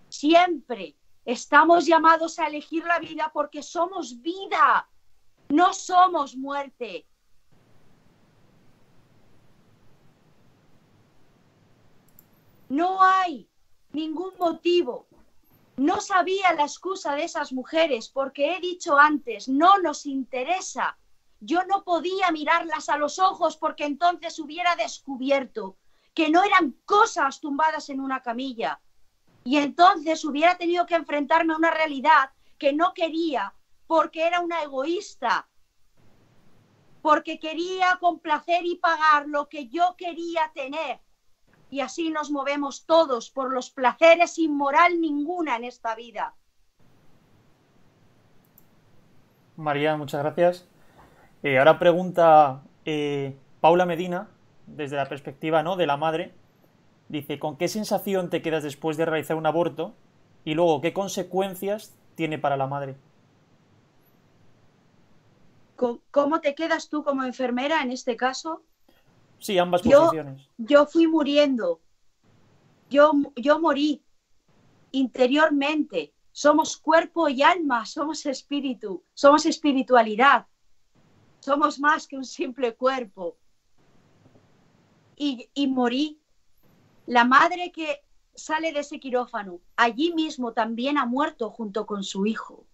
[0.09, 4.91] Siempre estamos llamados a elegir la vida porque somos vida,
[5.51, 7.07] no somos muerte.
[12.69, 13.49] No hay
[13.93, 15.07] ningún motivo
[15.79, 20.99] no sabía la excusa de esas mujeres porque he dicho antes, no nos interesa.
[21.41, 25.77] Yo no podía mirarlas a los ojos porque entonces hubiera descubierto
[26.15, 28.81] que no eran cosas tumbadas en una camilla.
[29.45, 33.55] Y entonces hubiera tenido que enfrentarme a una realidad que no quería
[33.87, 35.49] porque era una egoísta,
[37.03, 41.01] porque quería complacer y pagar lo que yo quería tener
[41.71, 46.35] y así nos movemos todos por los placeres sin moral ninguna en esta vida.
[49.57, 50.69] María, muchas gracias.
[51.43, 54.29] Eh, ahora pregunta eh, Paula Medina,
[54.67, 55.77] desde la perspectiva ¿no?
[55.77, 56.33] de la madre,
[57.09, 59.95] dice, ¿con qué sensación te quedas después de realizar un aborto?
[60.45, 62.97] Y luego, ¿qué consecuencias tiene para la madre?
[66.11, 68.63] ¿Cómo te quedas tú como enfermera en este caso?
[69.39, 70.49] Sí, ambas posiciones.
[70.57, 71.81] Yo fui muriendo.
[72.91, 74.03] Yo, yo morí
[74.93, 76.13] interiormente.
[76.33, 80.47] Somos cuerpo y alma, somos espíritu, somos espiritualidad.
[81.41, 83.37] Somos más que un simple cuerpo.
[85.17, 86.21] Y, y morí.
[87.07, 92.27] La madre que sale de ese quirófano, allí mismo también ha muerto junto con su
[92.27, 92.67] hijo.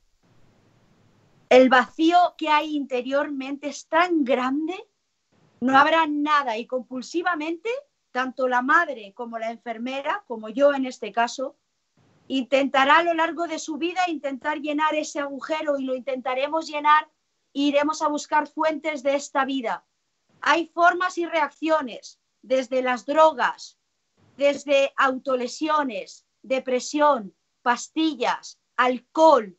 [1.48, 4.74] El vacío que hay interiormente es tan grande
[5.64, 6.58] no habrá nada.
[6.58, 7.70] Y compulsivamente,
[8.10, 11.56] tanto la madre como la enfermera, como yo en este caso,
[12.28, 17.10] intentará a lo largo de su vida intentar llenar ese agujero y lo intentaremos llenar
[17.54, 19.86] e iremos a buscar fuentes de esta vida.
[20.42, 23.78] Hay formas y reacciones, desde las drogas,
[24.36, 29.58] desde autolesiones, depresión, pastillas, alcohol,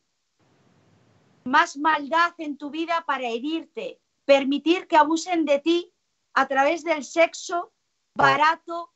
[1.42, 5.92] más maldad en tu vida para herirte, permitir que abusen de ti
[6.36, 7.72] a través del sexo
[8.14, 8.92] barato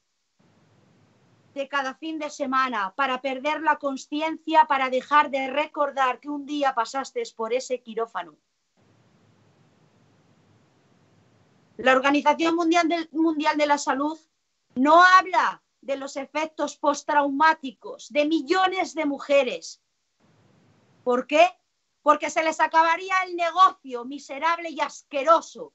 [1.55, 6.44] de cada fin de semana, para perder la conciencia, para dejar de recordar que un
[6.44, 8.37] día pasaste por ese quirófano.
[11.79, 14.18] La Organización Mundial de, Mundial de la Salud
[14.74, 19.83] no habla de los efectos postraumáticos de millones de mujeres.
[21.05, 21.48] ¿Por qué?
[22.03, 25.72] Porque se les acabaría el negocio miserable y asqueroso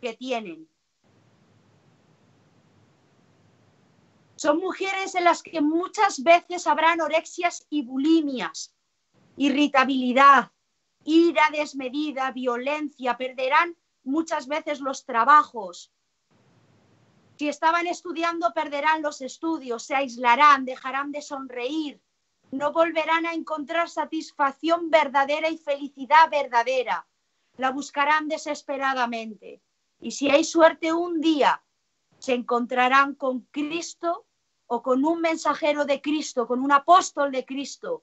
[0.00, 0.68] que tienen.
[4.44, 8.74] Son mujeres en las que muchas veces habrá anorexias y bulimias,
[9.38, 10.52] irritabilidad,
[11.02, 15.94] ira desmedida, violencia, perderán muchas veces los trabajos.
[17.38, 22.02] Si estaban estudiando, perderán los estudios, se aislarán, dejarán de sonreír,
[22.50, 27.08] no volverán a encontrar satisfacción verdadera y felicidad verdadera.
[27.56, 29.62] La buscarán desesperadamente.
[30.00, 31.64] Y si hay suerte un día,
[32.18, 34.26] se encontrarán con Cristo
[34.66, 38.02] o con un mensajero de Cristo, con un apóstol de Cristo.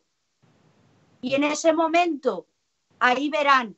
[1.21, 2.47] Y en ese momento,
[3.00, 3.78] ahí verán,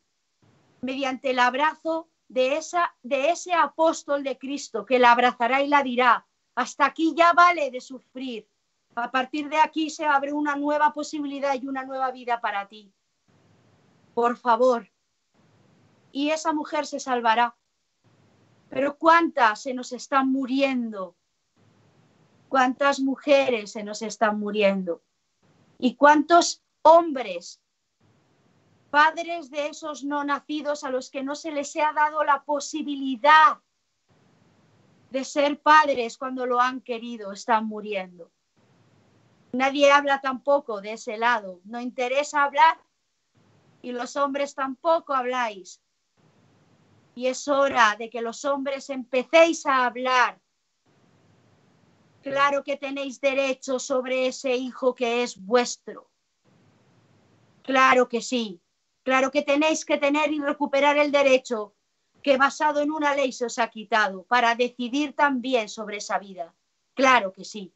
[0.81, 5.83] mediante el abrazo de, esa, de ese apóstol de Cristo, que la abrazará y la
[5.83, 8.47] dirá, hasta aquí ya vale de sufrir.
[8.95, 12.93] A partir de aquí se abre una nueva posibilidad y una nueva vida para ti.
[14.13, 14.89] Por favor.
[16.11, 17.55] Y esa mujer se salvará.
[18.69, 21.15] Pero ¿cuántas se nos están muriendo?
[22.53, 25.01] ¿Cuántas mujeres se nos están muriendo?
[25.79, 27.59] ¿Y cuántos hombres,
[28.91, 33.57] padres de esos no nacidos a los que no se les ha dado la posibilidad
[35.09, 38.29] de ser padres cuando lo han querido, están muriendo?
[39.53, 41.59] Nadie habla tampoco de ese lado.
[41.63, 42.77] No interesa hablar
[43.81, 45.81] y los hombres tampoco habláis.
[47.15, 50.42] Y es hora de que los hombres empecéis a hablar.
[52.23, 56.09] Claro que tenéis derecho sobre ese hijo que es vuestro.
[57.63, 58.61] Claro que sí.
[59.03, 61.75] Claro que tenéis que tener y recuperar el derecho
[62.23, 66.53] que basado en una ley se os ha quitado para decidir también sobre esa vida.
[66.93, 67.73] Claro que sí.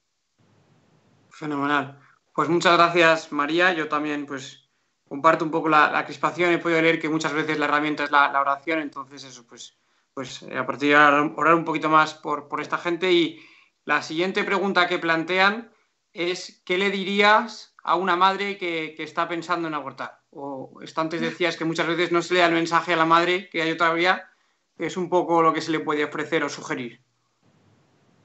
[1.30, 2.00] Fenomenal.
[2.34, 3.74] Pues muchas gracias, María.
[3.74, 4.70] Yo también, pues,
[5.08, 6.52] comparto un poco la, crispación.
[6.52, 9.78] He podido leer que muchas veces la herramienta es la, oración, entonces eso, pues,
[10.14, 13.12] pues eh, a partir de orar un poquito más por, esta gente.
[13.12, 13.40] Y
[13.88, 15.72] la siguiente pregunta que plantean
[16.12, 20.20] es, ¿qué le dirías a una madre que, está pensando en abortar?
[20.30, 23.06] O esto antes decías que muchas veces no se le da el mensaje a la
[23.06, 24.30] madre que hay otra vía,
[24.76, 27.02] que es un poco lo que se le puede ofrecer o sugerir.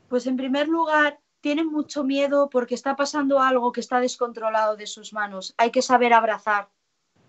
[0.09, 4.88] Pues en primer lugar, tienen mucho miedo porque está pasando algo que está descontrolado de
[4.88, 5.55] sus manos.
[5.59, 6.70] Hay que saber abrazar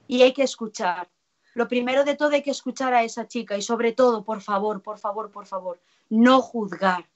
[0.08, 1.08] y hay que escuchar.
[1.54, 4.82] Lo primero de todo hay que escuchar a esa chica y sobre todo, por favor,
[4.82, 7.13] por favor, por favor, no juzgar.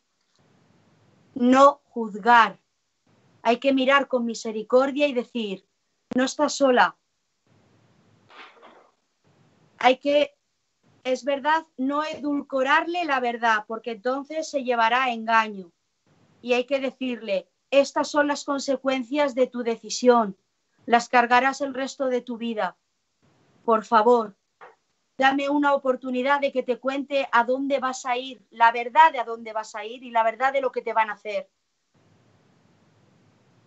[1.40, 2.60] No juzgar.
[3.44, 5.68] Hay que mirar con misericordia y decir,
[6.16, 6.98] no estás sola.
[9.78, 10.36] Hay que,
[11.04, 15.72] es verdad, no edulcorarle la verdad porque entonces se llevará a engaño
[16.42, 20.38] y hay que decirle, estas son las consecuencias de tu decisión,
[20.88, 22.78] las cargarás el resto de tu vida.
[23.64, 24.36] Por favor,
[25.18, 29.20] dame una oportunidad de que te cuente a dónde vas a ir, la verdad de
[29.20, 31.50] a dónde vas a ir y la verdad de lo que te van a hacer.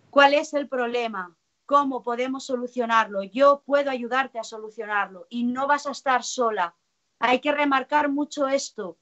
[0.09, 1.35] ¿Cuál es el problema?
[1.65, 3.23] ¿Cómo podemos solucionarlo?
[3.23, 6.75] Yo puedo ayudarte a solucionarlo y no vas a estar sola.
[7.19, 8.97] Hay que remarcar mucho esto.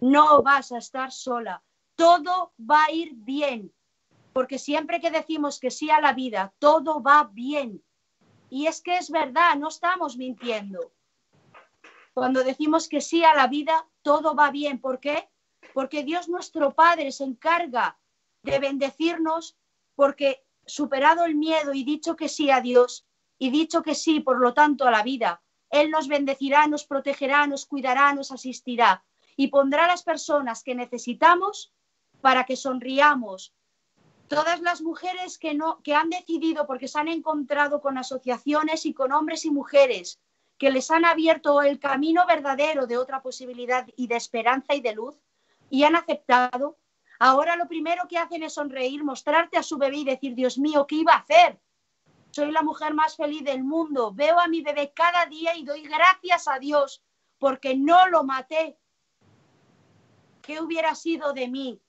[0.00, 1.62] No vas a estar sola
[1.96, 3.72] todo va a ir bien,
[4.32, 7.82] porque siempre que decimos que sí a la vida, todo va bien.
[8.48, 10.92] Y es que es verdad, no estamos mintiendo.
[12.16, 14.80] Cuando decimos que sí a la vida, todo va bien.
[14.80, 15.28] ¿Por qué?
[15.74, 17.98] Porque Dios nuestro Padre se encarga
[18.42, 19.58] de bendecirnos
[19.94, 24.40] porque superado el miedo y dicho que sí a Dios y dicho que sí, por
[24.40, 29.04] lo tanto, a la vida, Él nos bendecirá, nos protegerá, nos cuidará, nos asistirá
[29.36, 31.74] y pondrá las personas que necesitamos
[32.22, 33.52] para que sonriamos.
[34.28, 38.94] Todas las mujeres que, no, que han decidido, porque se han encontrado con asociaciones y
[38.94, 40.18] con hombres y mujeres
[40.58, 44.94] que les han abierto el camino verdadero de otra posibilidad y de esperanza y de
[44.94, 45.16] luz,
[45.68, 46.78] y han aceptado,
[47.18, 50.86] ahora lo primero que hacen es sonreír, mostrarte a su bebé y decir, Dios mío,
[50.86, 51.60] ¿qué iba a hacer?
[52.30, 55.82] Soy la mujer más feliz del mundo, veo a mi bebé cada día y doy
[55.82, 57.02] gracias a Dios
[57.38, 58.78] porque no lo maté,
[60.42, 61.82] ¿qué hubiera sido de mí?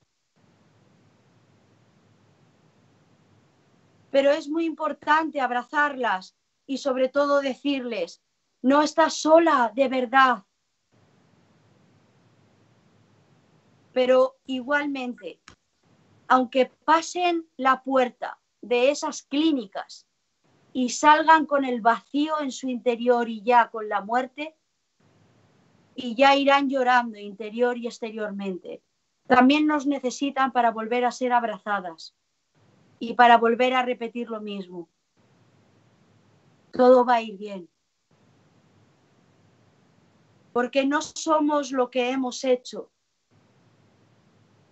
[4.10, 8.22] Pero es muy importante abrazarlas y sobre todo decirles,
[8.62, 10.44] no estás sola de verdad.
[13.94, 15.40] Pero igualmente,
[16.28, 20.06] aunque pasen la puerta de esas clínicas
[20.74, 24.56] y salgan con el vacío en su interior y ya con la muerte,
[25.96, 28.84] y ya irán llorando interior y exteriormente.
[29.26, 32.16] También nos necesitan para volver a ser abrazadas
[33.00, 34.88] y para volver a repetir lo mismo.
[36.72, 37.68] Todo va a ir bien.
[40.58, 42.90] Porque no somos lo que hemos hecho,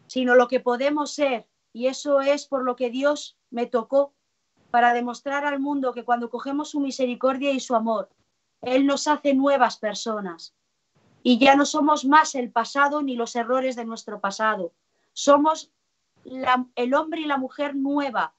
[0.07, 1.47] sino lo que podemos ser.
[1.73, 4.15] Y eso es por lo que Dios me tocó
[4.71, 8.09] para demostrar al mundo que cuando cogemos su misericordia y su amor,
[8.61, 10.55] Él nos hace nuevas personas
[11.21, 14.73] y ya no somos más el pasado ni los errores de nuestro pasado.
[15.13, 15.71] Somos
[16.23, 18.33] el hombre y la mujer nueva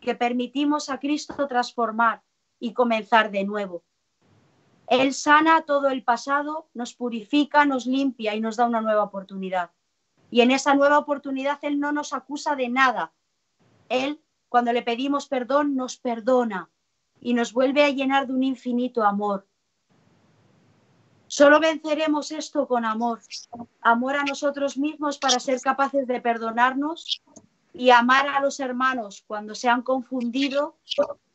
[0.00, 2.22] que permitimos a Cristo transformar
[2.60, 3.82] y comenzar de nuevo.
[4.88, 9.70] Él sana todo el pasado, nos purifica, nos limpia y nos da una nueva oportunidad.
[10.30, 13.12] Y en esa nueva oportunidad Él no nos acusa de nada.
[13.88, 16.70] Él, cuando le pedimos perdón, nos perdona
[17.20, 19.46] y nos vuelve a llenar de un infinito amor.
[21.28, 23.20] Solo venceremos esto con amor,
[23.80, 27.20] amor a nosotros mismos para ser capaces de perdonarnos
[27.72, 30.76] y amar a los hermanos cuando se han confundido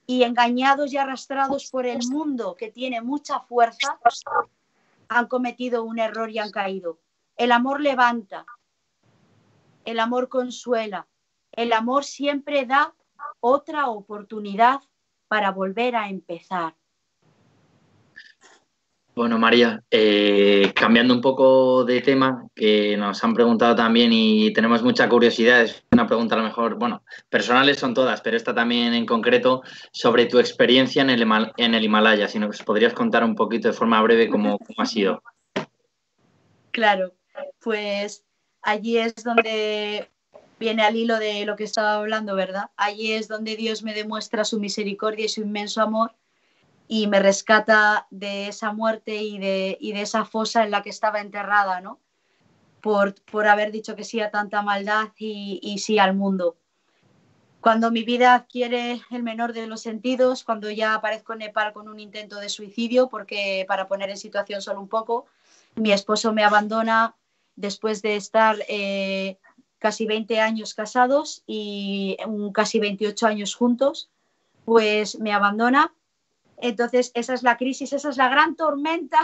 [0.06, 4.00] y engañados y arrastrados por el mundo que tiene mucha fuerza,
[5.08, 7.00] han cometido un error y han caído.
[7.38, 8.46] El amor levanta,
[9.86, 11.08] el amor consuela,
[11.52, 12.94] el amor siempre da
[13.40, 14.82] otra oportunidad
[15.28, 16.76] para volver a empezar.
[19.14, 24.84] Bueno, María, eh, cambiando un poco de tema, que nos han preguntado también y tenemos
[24.84, 28.94] mucha curiosidad, es una pregunta a lo mejor, bueno, personales son todas, pero esta también
[28.94, 33.36] en concreto, sobre tu experiencia en el, en el Himalaya, si nos podrías contar un
[33.36, 35.22] poquito de forma breve cómo, cómo ha sido.
[36.72, 37.14] Claro,
[37.60, 38.24] pues
[38.62, 40.10] allí es donde
[40.58, 42.70] viene al hilo de lo que estaba hablando, ¿verdad?
[42.78, 46.14] Allí es donde Dios me demuestra su misericordia y su inmenso amor
[46.94, 51.22] y me rescata de esa muerte y de, de esa fosa en la que estaba
[51.22, 52.02] enterrada, ¿no?
[52.82, 56.58] Por, por haber dicho que sí a tanta maldad y, y sí al mundo.
[57.62, 61.88] Cuando mi vida adquiere el menor de los sentidos, cuando ya aparezco en Nepal con
[61.88, 65.28] un intento de suicidio, porque para poner en situación solo un poco,
[65.76, 67.16] mi esposo me abandona
[67.56, 69.38] después de estar eh,
[69.80, 72.18] casi 20 años casados y
[72.54, 74.10] casi 28 años juntos,
[74.66, 75.94] pues me abandona
[76.62, 79.20] entonces, esa es la crisis, esa es la gran tormenta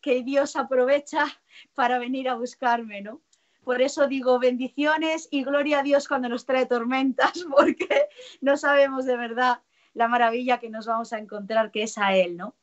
[0.00, 1.26] que Dios aprovecha
[1.74, 3.22] para venir a buscarme, ¿no?
[3.64, 8.08] Por eso digo bendiciones y gloria a Dios cuando nos trae tormentas, porque
[8.40, 9.62] no sabemos de verdad
[9.94, 12.56] la maravilla que nos vamos a encontrar, que es a Él, ¿no?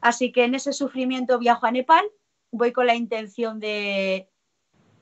[0.00, 2.04] Así que en ese sufrimiento viajo a Nepal,
[2.50, 4.30] voy con la intención de,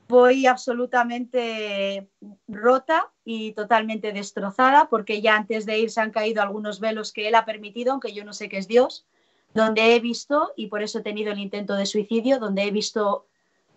[0.07, 2.09] voy absolutamente
[2.47, 7.27] rota y totalmente destrozada porque ya antes de ir se han caído algunos velos que
[7.27, 9.05] él ha permitido, aunque yo no sé qué es Dios,
[9.53, 13.25] donde he visto, y por eso he tenido el intento de suicidio, donde he visto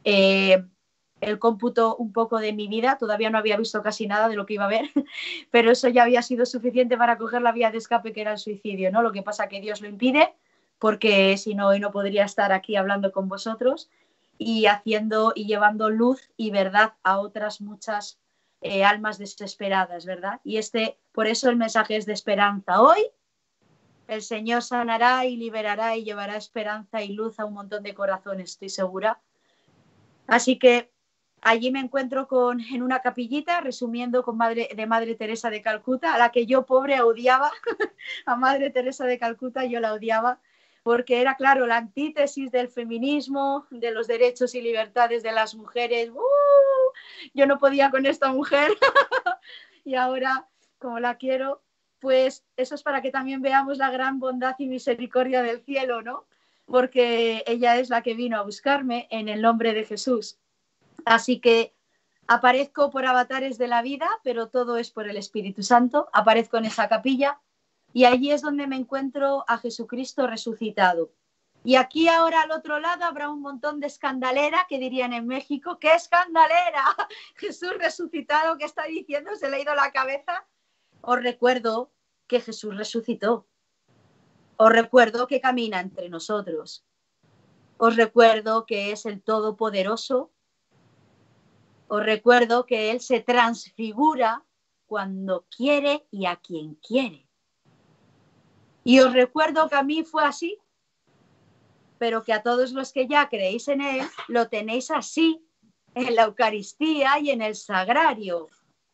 [0.04, 0.64] eh,
[1.20, 4.44] el cómputo un poco de mi vida, todavía no había visto casi nada de lo
[4.44, 4.90] que iba a ver,
[5.50, 8.38] pero eso ya había sido suficiente para coger la vía de escape que era el
[8.38, 9.02] suicidio, ¿no?
[9.02, 10.34] Lo que pasa que Dios lo impide,
[10.78, 13.88] porque si no, hoy no podría estar aquí hablando con vosotros
[14.38, 18.18] y haciendo y llevando luz y verdad a otras muchas
[18.60, 20.40] eh, almas desesperadas, ¿verdad?
[20.44, 22.80] Y este, por eso el mensaje es de esperanza.
[22.80, 23.10] Hoy
[24.06, 28.52] el Señor sanará y liberará y llevará esperanza y luz a un montón de corazones,
[28.52, 29.20] estoy segura.
[30.26, 30.90] Así que
[31.40, 36.14] allí me encuentro con, en una capillita, resumiendo con madre, de Madre Teresa de Calcuta,
[36.14, 37.52] a la que yo pobre odiaba,
[38.26, 40.40] a Madre Teresa de Calcuta yo la odiaba,
[40.88, 46.08] porque era, claro, la antítesis del feminismo, de los derechos y libertades de las mujeres.
[46.08, 47.28] ¡Uh!
[47.34, 48.70] Yo no podía con esta mujer
[49.84, 51.60] y ahora, como la quiero,
[51.98, 56.24] pues eso es para que también veamos la gran bondad y misericordia del cielo, ¿no?
[56.64, 60.38] Porque ella es la que vino a buscarme en el nombre de Jesús.
[61.04, 61.74] Así que
[62.26, 66.08] aparezco por avatares de la vida, pero todo es por el Espíritu Santo.
[66.14, 67.38] Aparezco en esa capilla
[67.92, 71.12] y allí es donde me encuentro a Jesucristo resucitado.
[71.64, 75.78] Y aquí ahora al otro lado habrá un montón de escandalera que dirían en México,
[75.78, 76.84] ¡qué escandalera!
[77.36, 79.34] Jesús resucitado, ¿qué está diciendo?
[79.36, 80.46] ¿Se le ha ido la cabeza?
[81.00, 81.92] Os recuerdo
[82.26, 83.46] que Jesús resucitó.
[84.56, 86.84] Os recuerdo que camina entre nosotros.
[87.76, 90.32] Os recuerdo que es el Todopoderoso
[91.88, 94.44] os recuerdo que Él se transfigura
[94.86, 97.27] cuando quiere y a quien quiere.
[98.88, 100.58] Y os recuerdo que a mí fue así,
[101.98, 105.44] pero que a todos los que ya creéis en Él lo tenéis así
[105.94, 108.48] en la Eucaristía y en el Sagrario.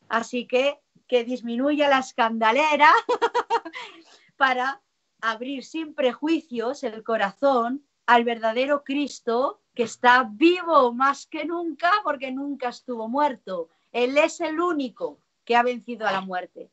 [0.08, 2.92] Así que que disminuya la escandalera
[4.36, 4.82] para
[5.20, 12.32] abrir sin prejuicios el corazón al verdadero Cristo que está vivo más que nunca porque
[12.32, 13.68] nunca estuvo muerto.
[13.92, 16.72] Él es el único que ha vencido a la muerte.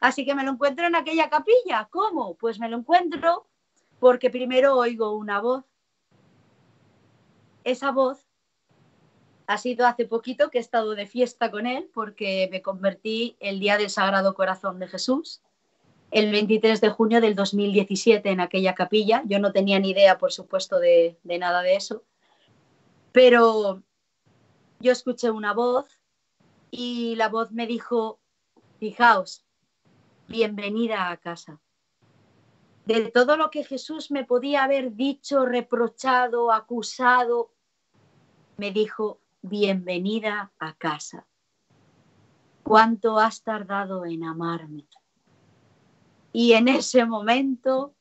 [0.00, 1.88] Así que me lo encuentro en aquella capilla.
[1.90, 2.34] ¿Cómo?
[2.34, 3.46] Pues me lo encuentro
[3.98, 5.64] porque primero oigo una voz.
[7.64, 8.26] Esa voz
[9.46, 13.60] ha sido hace poquito que he estado de fiesta con él porque me convertí el
[13.60, 15.40] día del Sagrado Corazón de Jesús,
[16.10, 19.22] el 23 de junio del 2017 en aquella capilla.
[19.26, 22.04] Yo no tenía ni idea, por supuesto, de, de nada de eso,
[23.12, 23.82] pero
[24.80, 26.00] yo escuché una voz
[26.70, 28.20] y la voz me dijo,
[28.78, 29.45] fijaos,
[30.28, 31.60] bienvenida a casa.
[32.84, 37.52] De todo lo que Jesús me podía haber dicho, reprochado, acusado,
[38.56, 41.26] me dijo, bienvenida a casa.
[42.62, 44.88] ¿Cuánto has tardado en amarme?
[46.32, 47.94] Y en ese momento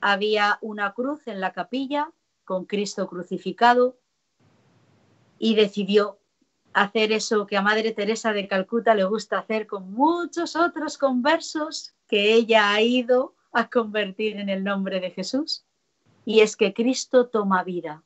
[0.00, 2.12] había una cruz en la capilla
[2.44, 3.98] con Cristo crucificado
[5.38, 6.18] y decidió
[6.72, 11.94] hacer eso que a Madre Teresa de Calcuta le gusta hacer con muchos otros conversos
[12.06, 15.64] que ella ha ido a convertir en el nombre de Jesús.
[16.24, 18.02] Y es que Cristo toma vida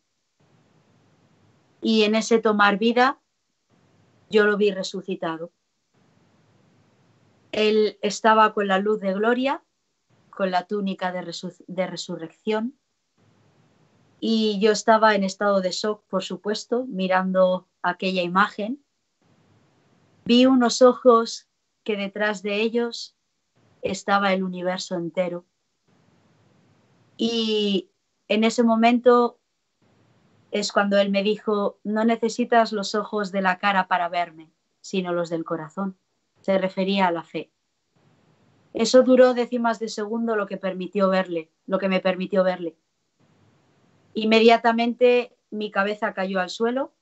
[1.82, 3.18] y en ese tomar vida
[4.30, 5.50] yo lo vi resucitado.
[7.50, 9.62] Él estaba con la luz de gloria,
[10.30, 12.78] con la túnica de, resurrección,
[14.20, 18.84] y yo estaba en estado de shock, por supuesto, mirando aquella imagen.
[20.24, 21.48] Vi unos ojos
[21.84, 23.16] que detrás de ellos
[23.82, 25.44] estaba el universo entero.
[27.16, 27.90] Y
[28.28, 29.38] en ese momento
[30.50, 35.12] es cuando él me dijo, no necesitas los ojos de la cara para verme, sino
[35.12, 35.98] los del corazón.
[36.40, 37.52] Se refería a la fe.
[38.74, 42.76] Eso duró décimas de segundo lo que permitió verle, lo que me permitió verle.
[44.14, 46.92] Inmediatamente mi cabeza cayó al suelo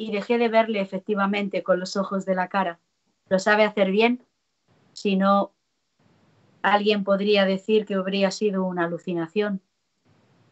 [0.00, 2.80] y dejé de verle efectivamente con los ojos de la cara.
[3.28, 4.24] Lo sabe hacer bien,
[4.92, 5.52] si no,
[6.62, 9.62] alguien podría decir que habría sido una alucinación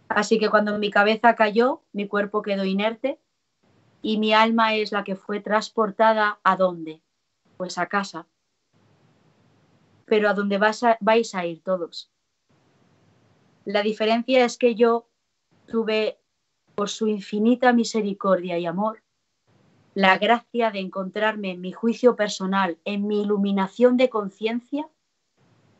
[0.09, 3.21] Así que cuando mi cabeza cayó, mi cuerpo quedó inerte
[4.01, 7.03] y mi alma es la que fue transportada a dónde?
[7.57, 8.27] Pues a casa.
[10.07, 12.11] Pero a dónde vais a ir todos.
[13.67, 15.09] La diferencia es que yo
[15.67, 16.19] tuve,
[16.75, 19.03] por su infinita misericordia y amor,
[19.99, 24.89] la gracia de encontrarme en mi juicio personal, en mi iluminación de conciencia,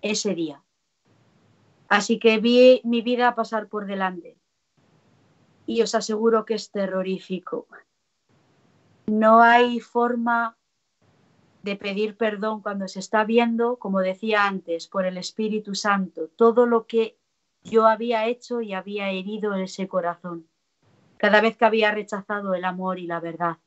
[0.03, 0.65] ese día.
[1.89, 4.37] Así que vi mi vida pasar por delante
[5.67, 7.69] y os aseguro que es terrorífico.
[9.07, 10.59] No hay forma
[11.63, 16.67] de pedir perdón cuando se está viendo, como decía antes, por el Espíritu Santo, todo
[16.67, 17.17] lo que
[17.63, 20.49] yo había hecho y había herido ese corazón.
[21.19, 23.59] Cada vez que había rechazado el amor y la verdad,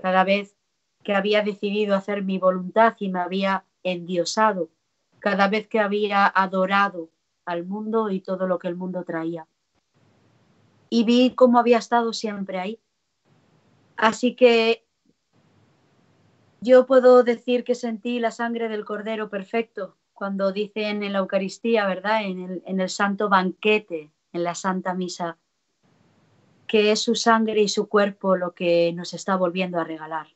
[0.00, 0.56] cada vez
[1.02, 4.70] que había decidido hacer mi voluntad y me había endiosado,
[5.18, 7.10] cada vez que había adorado
[7.44, 9.46] al mundo y todo lo que el mundo traía.
[10.90, 12.80] Y vi cómo había estado siempre ahí.
[13.96, 14.84] Así que
[16.60, 21.86] yo puedo decir que sentí la sangre del Cordero perfecto cuando dicen en la Eucaristía,
[21.86, 22.24] ¿verdad?
[22.24, 25.38] En el, en el santo banquete, en la Santa Misa,
[26.68, 30.28] que es su sangre y su cuerpo lo que nos está volviendo a regalar.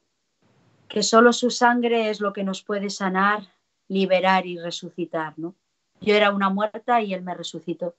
[0.88, 3.54] Que solo su sangre es lo que nos puede sanar,
[3.86, 5.54] liberar y resucitar, ¿no?
[6.00, 7.94] Yo era una muerta y Él me resucitó.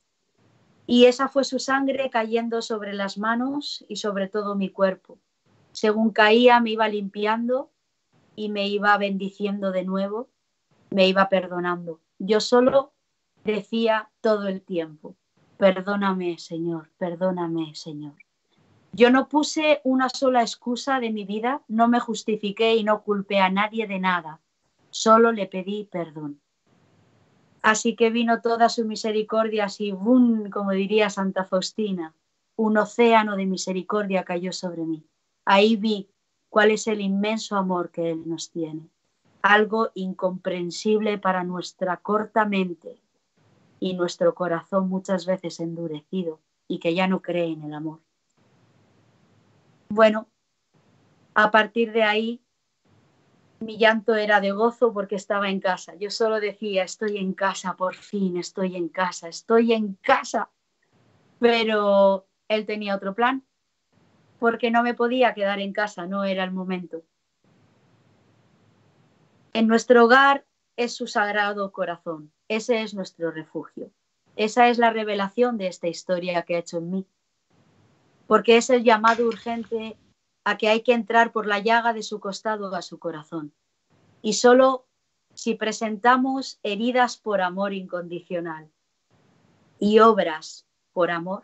[0.88, 5.20] Y esa fue su sangre cayendo sobre las manos y sobre todo mi cuerpo.
[5.72, 7.70] Según caía me iba limpiando
[8.36, 10.28] y me iba bendiciendo de nuevo,
[10.90, 12.02] me iba perdonando.
[12.18, 12.94] Yo solo
[13.44, 15.16] decía todo el tiempo,
[15.58, 18.23] perdóname Señor, perdóname Señor.
[18.96, 23.40] Yo no puse una sola excusa de mi vida, no me justifiqué y no culpé
[23.40, 24.40] a nadie de nada,
[24.92, 26.40] solo le pedí perdón.
[27.64, 30.52] Así que vino toda su misericordia, así, ¡bum!
[30.52, 32.14] como diría Santa Faustina,
[32.56, 35.04] un océano de misericordia cayó sobre mí.
[35.44, 36.12] Ahí vi
[36.50, 38.90] cuál es el inmenso amor que Él nos tiene.
[39.42, 43.02] Algo incomprensible para nuestra corta mente
[43.80, 48.00] y nuestro corazón muchas veces endurecido y que ya no cree en el amor.
[49.96, 50.28] Bueno,
[51.36, 52.42] a partir de ahí
[53.60, 55.94] mi llanto era de gozo porque estaba en casa.
[55.94, 60.50] Yo solo decía, estoy en casa, por fin, estoy en casa, estoy en casa.
[61.38, 63.46] Pero él tenía otro plan,
[64.40, 67.04] porque no me podía quedar en casa, no era el momento.
[69.54, 70.44] En nuestro hogar
[70.76, 73.92] es su sagrado corazón, ese es nuestro refugio.
[74.36, 77.08] Esa es la revelación de esta historia que ha hecho en mí,
[78.28, 79.98] porque es el llamado urgente
[80.44, 83.54] a que hay que entrar por la llaga de su costado a su corazón.
[84.22, 84.86] Y solo
[85.34, 88.70] si presentamos heridas por amor incondicional
[89.80, 91.44] y obras por amor,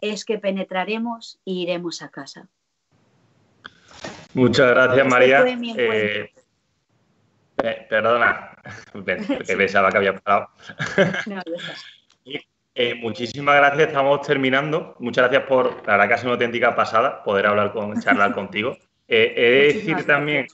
[0.00, 2.48] es que penetraremos y iremos a casa.
[4.32, 5.44] Muchas gracias, este María.
[5.76, 6.32] Eh,
[7.62, 8.56] eh, perdona,
[9.46, 10.48] pensaba que había parado.
[11.26, 11.42] No,
[12.74, 14.96] eh, muchísimas gracias, estamos terminando.
[14.98, 18.32] Muchas gracias por, la verdad que ha sido una auténtica pasada poder hablar con, charlar
[18.34, 18.76] contigo.
[19.12, 20.46] Eh, he de decir también,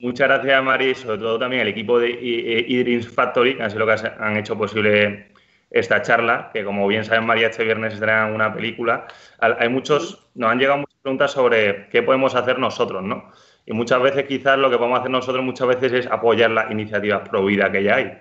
[0.00, 3.70] muchas gracias a María y sobre todo también al equipo de eDreams Factory, que han
[3.70, 5.30] sido lo que han hecho posible
[5.70, 9.06] esta charla, que como bien saben María, este viernes estrena una película.
[9.38, 13.30] Hay muchos, nos han llegado muchas preguntas sobre qué podemos hacer nosotros, ¿no?
[13.64, 17.28] Y muchas veces quizás lo que podemos hacer nosotros muchas veces es apoyar las iniciativas
[17.28, 18.18] pro vida que ya hay.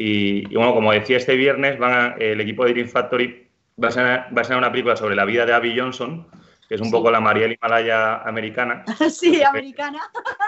[0.00, 3.48] Y, bueno, como decía, este viernes van el equipo de Dream Factory
[3.82, 6.24] va a, ser, una película sobre la vida de Abby Johnson,
[6.68, 8.84] que es un poco la María Himalaya americana.
[9.10, 9.98] Sí, americana.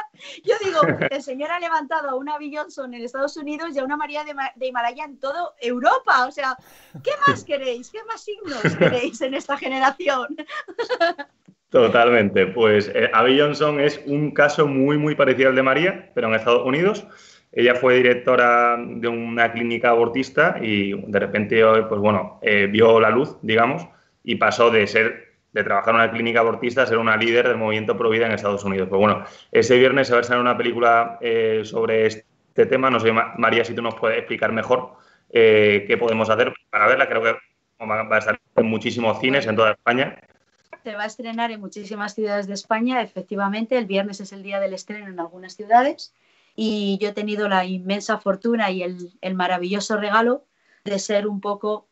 [0.45, 3.85] Yo digo, el señor ha levantado a una Abby Johnson en Estados Unidos y a
[3.85, 6.27] una María de, Himalaya en toda Europa.
[6.29, 6.57] O sea,
[7.03, 7.91] ¿qué más queréis?
[7.91, 10.29] ¿Qué más signos queréis en esta generación?
[11.71, 12.47] Totalmente.
[12.47, 16.35] Pues eh, Abby Johnson es un caso muy, muy parecido al de María, pero en
[16.35, 17.05] Estados Unidos.
[17.53, 23.11] Ella fue directora de una clínica abortista y de repente, pues bueno, eh, vio la
[23.11, 23.87] luz, digamos,
[24.23, 27.57] y pasó de ser de trabajar en una clínica abortista a ser una líder del
[27.57, 28.89] movimiento pro vida en Estados Unidos.
[28.89, 32.89] Pues bueno, ese viernes se va a estar una película eh, sobre este tema.
[32.89, 34.93] No sé, María, si tú nos puedes explicar mejor
[35.31, 37.09] eh, qué podemos hacer para verla.
[37.09, 37.33] Creo que
[37.85, 40.21] va a estar en muchísimos cines en toda España.
[40.85, 43.77] Se va a estrenar en muchísimas ciudades de España, efectivamente.
[43.77, 46.15] El viernes es el día del estreno en algunas ciudades
[46.57, 50.45] y yo he tenido la inmensa fortuna y el, maravilloso regalo
[50.85, 51.89] de ser un poco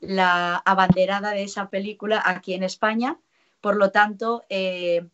[0.00, 3.18] la abanderada de esa película aquí en España.
[3.60, 5.06] Por lo tanto, eh,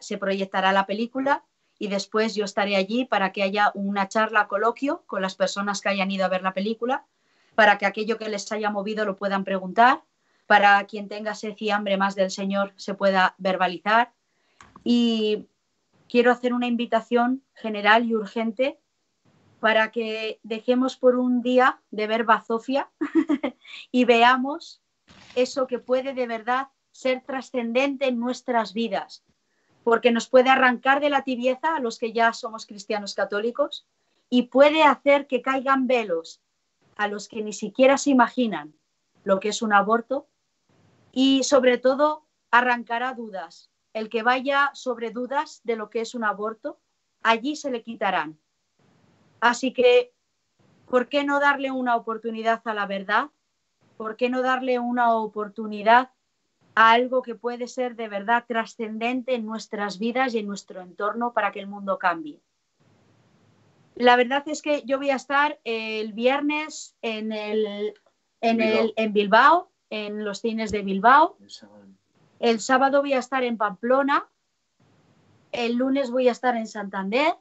[0.00, 1.44] se proyectará la película
[1.78, 5.88] y después yo estaré allí para que haya una charla, coloquio con las personas que
[5.88, 7.06] hayan ido a ver la película,
[7.54, 10.02] para que aquello que les haya movido lo puedan preguntar,
[10.46, 14.12] para quien tenga sed y hambre más del Señor se pueda verbalizar.
[14.84, 15.46] Y
[16.10, 18.80] quiero hacer una invitación general y urgente
[19.60, 22.90] para que dejemos por un día de ver bazofia
[23.92, 24.82] y veamos
[25.36, 29.22] eso que puede de verdad ser trascendente en nuestras vidas,
[29.84, 33.86] porque nos puede arrancar de la tibieza a los que ya somos cristianos católicos
[34.28, 36.42] y puede hacer que caigan velos
[36.96, 38.74] a los que ni siquiera se imaginan
[39.22, 40.26] lo que es un aborto
[41.12, 46.24] y sobre todo arrancará dudas el que vaya sobre dudas de lo que es un
[46.24, 46.78] aborto,
[47.22, 48.38] allí se le quitarán.
[49.40, 50.12] Así que,
[50.86, 53.30] ¿por qué no darle una oportunidad a la verdad?
[53.96, 56.10] ¿Por qué no darle una oportunidad
[56.74, 61.32] a algo que puede ser de verdad trascendente en nuestras vidas y en nuestro entorno
[61.32, 62.40] para que el mundo cambie?
[63.96, 67.94] La verdad es que yo voy a estar el viernes en, el,
[68.40, 71.36] en, el, en Bilbao, en los cines de Bilbao.
[71.40, 71.84] El sábado
[72.40, 74.28] voy a estar en Pamplona,
[75.52, 77.34] el lunes voy a estar en Santander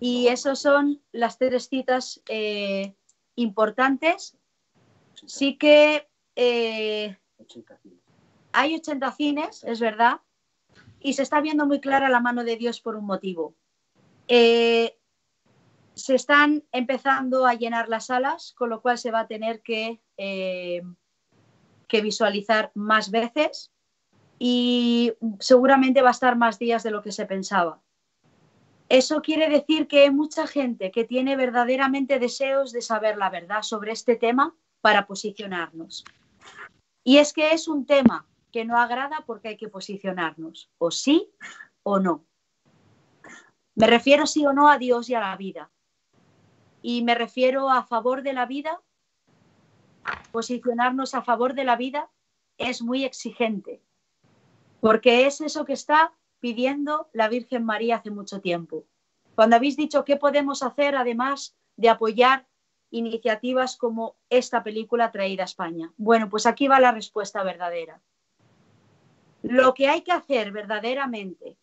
[0.00, 2.94] y esas son las tres citas eh,
[3.36, 4.36] importantes.
[5.26, 7.16] Sí que eh,
[8.52, 10.20] hay 80 cines, es verdad,
[11.00, 13.54] y se está viendo muy clara la mano de Dios por un motivo.
[14.28, 14.98] Eh,
[15.94, 20.02] se están empezando a llenar las salas, con lo cual se va a tener que
[21.88, 23.73] visualizar más veces
[24.38, 27.80] y seguramente va a estar más días de lo que se pensaba.
[28.88, 33.62] Eso quiere decir que hay mucha gente que tiene verdaderamente deseos de saber la verdad
[33.62, 36.04] sobre este tema para posicionarnos.
[37.02, 41.30] Y es que es un tema que no agrada porque hay que posicionarnos, o sí
[41.82, 42.26] o no.
[43.74, 45.70] Me refiero sí o no a Dios y a la vida.
[46.82, 48.80] Y me refiero a favor de la vida.
[50.30, 52.10] Posicionarnos a favor de la vida
[52.58, 53.82] es muy exigente
[54.84, 58.84] porque es eso que está pidiendo la Virgen María hace mucho tiempo.
[59.34, 62.46] Cuando habéis dicho qué podemos hacer además de apoyar
[62.90, 65.90] iniciativas como esta película traída a España.
[65.96, 68.02] Bueno, pues aquí va la respuesta verdadera.
[69.40, 71.56] Lo que hay que hacer verdaderamente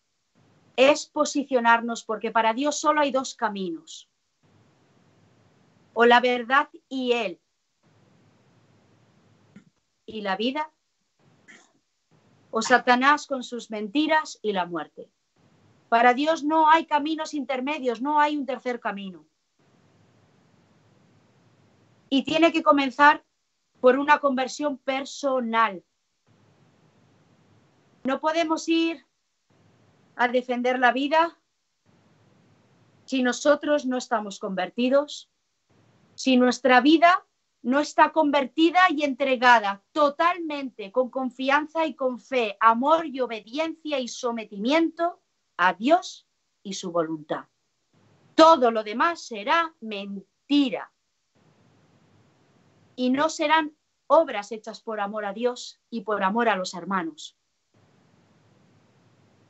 [0.74, 4.10] es posicionarnos porque para Dios solo hay dos caminos.
[5.92, 7.40] O la verdad y Él.
[10.06, 10.72] Y la vida.
[12.52, 15.10] O Satanás con sus mentiras y la muerte.
[15.88, 19.26] Para Dios no hay caminos intermedios, no hay un tercer camino.
[22.10, 23.24] Y tiene que comenzar
[23.80, 25.82] por una conversión personal.
[28.04, 29.04] No podemos ir
[30.14, 31.38] a defender la vida
[33.06, 35.30] si nosotros no estamos convertidos,
[36.14, 37.26] si nuestra vida
[37.62, 44.08] no está convertida y entregada totalmente con confianza y con fe, amor y obediencia y
[44.08, 45.20] sometimiento
[45.56, 46.26] a Dios
[46.62, 47.44] y su voluntad.
[48.34, 50.92] Todo lo demás será mentira
[52.96, 53.76] y no serán
[54.08, 57.36] obras hechas por amor a Dios y por amor a los hermanos.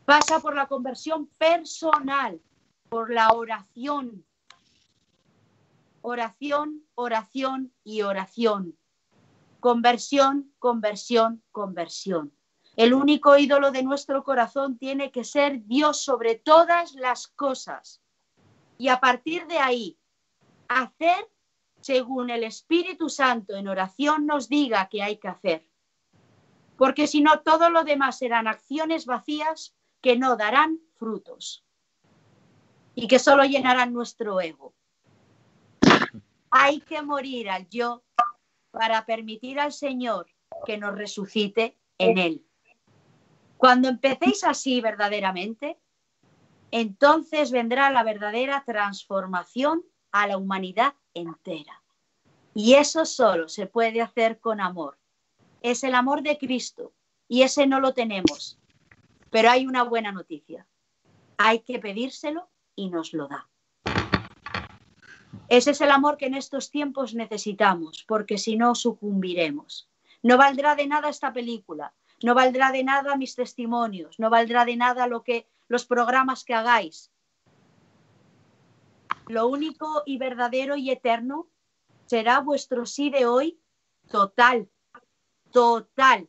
[0.05, 2.41] Pasa por la conversión personal,
[2.89, 4.27] por la oración.
[6.05, 8.77] Oración, oración y oración.
[9.61, 12.37] Conversión, conversión, conversión.
[12.75, 18.03] El único ídolo de nuestro corazón tiene que ser Dios sobre todas las cosas.
[18.79, 19.99] Y a partir de ahí,
[20.67, 21.31] hacer
[21.81, 25.69] según el Espíritu Santo en oración nos diga que hay que hacer.
[26.77, 31.65] Porque si no, todo lo demás serán acciones vacías que no darán frutos
[32.97, 34.75] y que solo llenarán nuestro ego.
[36.55, 38.05] Hay que morir al yo
[38.71, 40.27] para permitir al Señor
[40.67, 42.47] que nos resucite en Él.
[43.57, 45.79] Cuando empecéis así verdaderamente,
[46.71, 51.83] entonces vendrá la verdadera transformación a la humanidad entera.
[52.55, 54.99] Y eso solo se puede hacer con amor.
[55.63, 56.93] Es el amor de Cristo
[57.29, 58.59] y ese no lo tenemos.
[59.31, 60.67] Pero hay una buena noticia.
[61.39, 63.49] Hay que pedírselo y nos lo da.
[65.49, 69.89] Ese es el amor que en estos tiempos necesitamos, porque si no sucumbiremos.
[70.23, 74.77] No valdrá de nada esta película, no valdrá de nada mis testimonios, no valdrá de
[74.77, 77.11] nada lo que los programas que hagáis.
[79.27, 81.49] Lo único y verdadero y eterno
[82.07, 83.59] será vuestro sí de hoy
[84.11, 84.69] total,
[85.51, 86.29] total,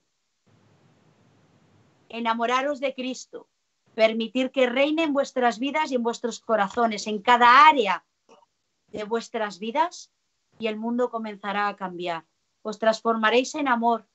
[2.10, 3.47] enamoraros de Cristo,
[3.95, 8.04] permitir que reine en vuestras vidas y en vuestros corazones, en cada área
[8.94, 10.14] de vuestras vidas,
[10.60, 12.26] y el mundo comenzará a cambiar.
[12.62, 14.08] Os transformaréis en amor.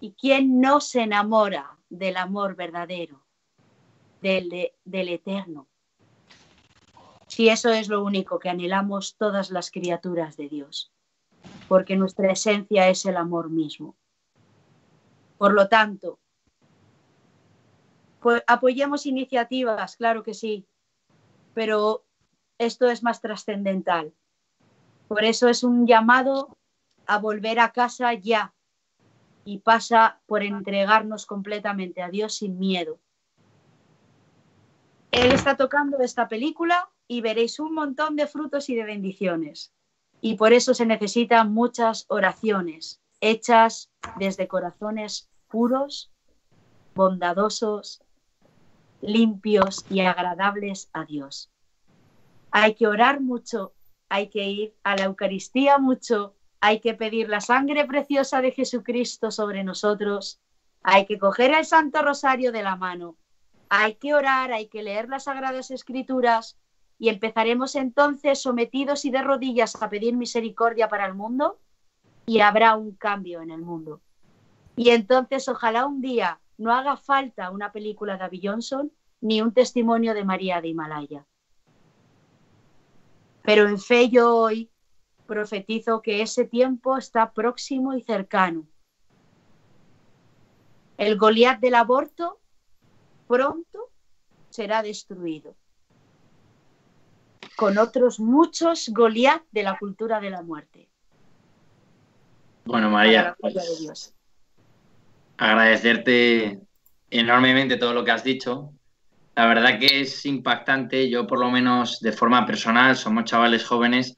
[0.00, 3.24] ¿Y quién no se enamora del amor verdadero,
[4.20, 5.68] del, del eterno?
[7.28, 10.92] Si eso es lo único que anhelamos todas las criaturas de Dios,
[11.68, 13.96] porque nuestra esencia es el amor mismo.
[15.38, 16.18] Por lo tanto,
[18.20, 20.66] pues apoyemos iniciativas, claro que sí,
[21.54, 22.04] pero
[22.58, 24.12] esto es más trascendental.
[25.08, 26.56] Por eso es un llamado
[27.06, 28.54] a volver a casa ya
[29.44, 32.98] y pasa por entregarnos completamente a Dios sin miedo.
[35.10, 39.72] Él está tocando esta película y veréis un montón de frutos y de bendiciones.
[40.20, 46.10] Y por eso se necesitan muchas oraciones hechas desde corazones puros,
[46.94, 48.02] bondadosos,
[49.00, 51.53] limpios y agradables a Dios.
[52.56, 53.72] Hay que orar mucho,
[54.08, 59.32] hay que ir a la Eucaristía mucho, hay que pedir la sangre preciosa de Jesucristo
[59.32, 60.40] sobre nosotros,
[60.84, 63.16] hay que coger el Santo Rosario de la mano,
[63.68, 66.56] hay que orar, hay que leer las Sagradas Escrituras
[66.96, 71.58] y empezaremos entonces sometidos y de rodillas a pedir misericordia para el mundo
[72.24, 74.00] y habrá un cambio en el mundo.
[74.76, 79.52] Y entonces ojalá un día no haga falta una película de Abby Johnson ni un
[79.52, 81.26] testimonio de María de Himalaya.
[83.44, 84.70] Pero en fe yo hoy
[85.26, 88.66] profetizo que ese tiempo está próximo y cercano.
[90.96, 92.40] El Goliat del aborto
[93.28, 93.90] pronto
[94.48, 95.56] será destruido,
[97.56, 100.88] con otros muchos Goliat de la cultura de la muerte.
[102.64, 103.36] Bueno, María,
[105.36, 106.60] agradecerte
[107.10, 108.72] enormemente todo lo que has dicho.
[109.36, 111.10] La verdad que es impactante.
[111.10, 114.16] Yo, por lo menos de forma personal, somos chavales jóvenes.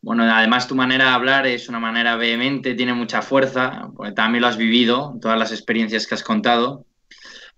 [0.00, 4.42] Bueno, además tu manera de hablar es una manera vehemente, tiene mucha fuerza, porque también
[4.42, 6.86] lo has vivido, todas las experiencias que has contado.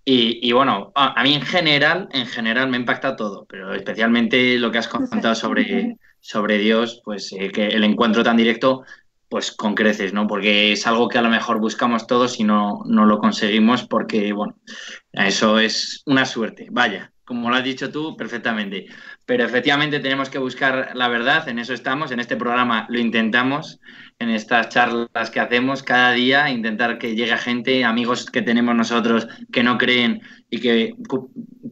[0.07, 4.77] Y, bueno, a, mí en general, en general me impacta todo, pero especialmente lo que
[4.77, 8.83] has contado sobre, sobre Dios, pues eh, que el encuentro tan directo
[9.35, 10.27] pues con creces, ¿no?
[10.27, 14.31] Porque es algo que a lo mejor buscamos todos y no, no lo conseguimos porque,
[14.31, 14.55] bueno,
[15.11, 18.85] eso es una suerte, vaya, como lo has dicho tú perfectamente.
[19.25, 23.81] Pero efectivamente tenemos que buscar la verdad, en eso estamos, en este programa lo intentamos,
[24.19, 29.27] en estas charlas que hacemos cada día, intentar que llegue gente, amigos que tenemos nosotros
[29.51, 30.93] que no creen y que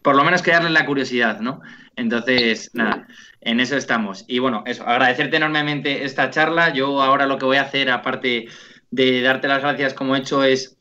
[0.03, 1.61] por lo menos crearles la curiosidad, ¿no?
[1.95, 3.07] Entonces, nada,
[3.41, 4.25] en eso estamos.
[4.27, 6.73] Y bueno, eso, agradecerte enormemente esta charla.
[6.73, 8.47] Yo ahora lo que voy a hacer, aparte
[8.91, 10.77] de darte las gracias como he hecho, es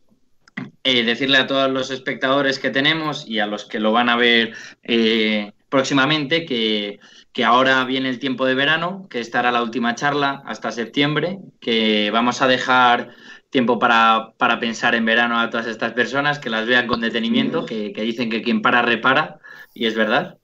[0.85, 4.17] eh, decirle a todos los espectadores que tenemos y a los que lo van a
[4.17, 6.99] ver eh, próximamente que,
[7.45, 12.43] ahora viene el tiempo de verano, que estará la última charla hasta septiembre, que vamos
[12.43, 13.11] a dejar
[13.53, 17.93] tiempo para, pensar en verano a todas estas personas, que las vean con detenimiento, que,
[17.93, 19.39] que dicen que quien para repara,
[19.75, 20.39] y es verdad.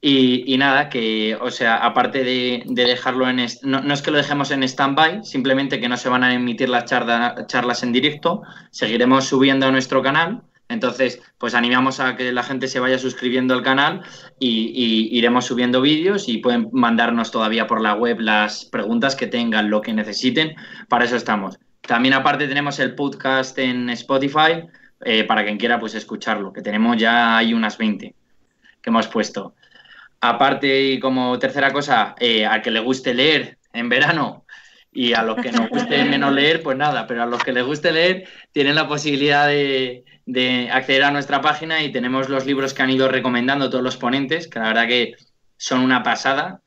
[0.00, 3.44] Y, nada, que, o sea, aparte de, dejarlo en.
[3.62, 6.68] No, no, es que lo dejemos en stand-by, simplemente que no se van a emitir
[6.68, 10.42] las charlas en directo, seguiremos subiendo a nuestro canal.
[10.68, 14.02] Entonces, pues animamos a que la gente se vaya suscribiendo al canal
[14.38, 19.70] y, iremos subiendo vídeos y pueden mandarnos todavía por la web las preguntas que tengan,
[19.70, 20.54] lo que necesiten.
[20.88, 21.58] Para eso estamos.
[21.80, 24.66] También aparte tenemos el podcast en Spotify
[25.04, 28.14] eh, para quien quiera pues escucharlo, que tenemos ya hay unas 20
[28.80, 29.54] que hemos puesto.
[30.20, 34.44] Aparte, y como tercera cosa, eh, a que le guste leer en verano
[34.90, 37.64] y a los que nos guste menos leer, pues nada, pero a los que les
[37.64, 40.04] guste leer tienen la posibilidad de,
[40.72, 44.48] acceder a nuestra página y tenemos los libros que han ido recomendando todos los ponentes,
[44.48, 45.14] que la verdad que
[45.56, 46.60] son una pasada.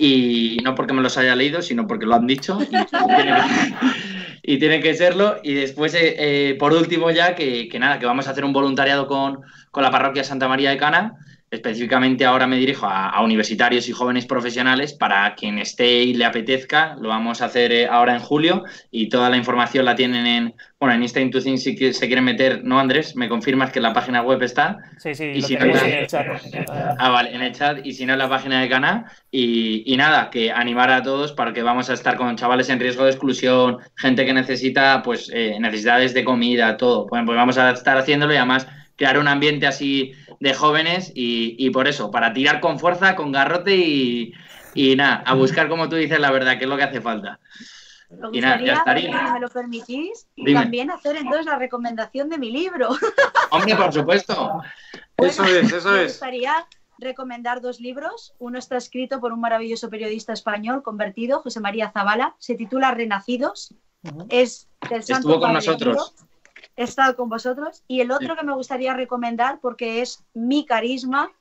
[0.00, 2.58] Y no porque me los haya leído, sino porque lo han dicho.
[4.50, 5.36] Y, tiene, que, serlo.
[5.42, 9.06] Y después, eh, eh, por último, ya que, nada, que vamos a hacer un voluntariado
[9.06, 11.18] con, con la parroquia Santa María de Cana
[11.50, 14.92] Específicamente ahora me dirijo a, universitarios y jóvenes profesionales.
[14.92, 19.08] Para quien esté y le apetezca, lo vamos a hacer eh, ahora en julio y
[19.08, 22.78] toda la información la tienen en, bueno, en Insta Into si se quieren meter, ¿no,
[22.78, 23.16] Andrés?
[23.16, 24.78] ¿Me confirmas que la página web está?
[24.98, 26.26] Sí, sí, y si no, en el chat.
[26.98, 29.10] Ah, vale, en el chat y si no en la página de Cana.
[29.30, 33.04] Y, nada, que animar a todos para que vamos a estar con chavales en riesgo
[33.04, 37.06] de exclusión, gente que necesita, pues, eh, necesidades de comida, todo.
[37.06, 38.66] Bueno, pues vamos a estar haciéndolo y además
[38.98, 43.76] crear un ambiente así de jóvenes y, por eso, para tirar con fuerza, con garrote
[43.76, 47.40] y, nada, a buscar, como tú dices, la verdad, que es lo que hace falta.
[48.32, 49.26] y nada, ya estaría.
[49.26, 52.90] Si me lo permitís, también hacer entonces la recomendación de mi libro.
[53.50, 54.60] Hombre, por supuesto.
[55.16, 56.12] eso es, eso me es.
[56.12, 56.66] gustaría
[56.98, 58.34] recomendar dos libros.
[58.38, 62.34] Uno está escrito por un maravilloso periodista español convertido, José María Zavala.
[62.38, 63.74] Se titula Renacidos.
[64.28, 66.14] Es del Santo Estuvo con nosotros
[66.78, 67.82] he estado con vosotros.
[67.88, 71.32] Y el otro que me gustaría recomendar, porque es mi carisma,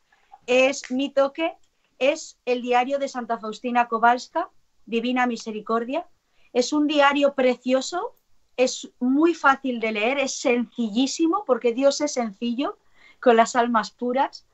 [0.48, 1.56] es mi toque,
[2.00, 4.50] es el diario de Santa Faustina Kowalska,
[4.88, 6.08] Divina Misericordia.
[6.54, 8.16] Es un diario precioso,
[8.58, 12.80] es muy fácil de leer, es sencillísimo, porque Dios es sencillo,
[13.20, 14.48] con las almas puras,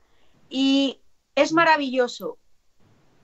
[0.50, 1.00] y
[1.34, 2.36] es maravilloso.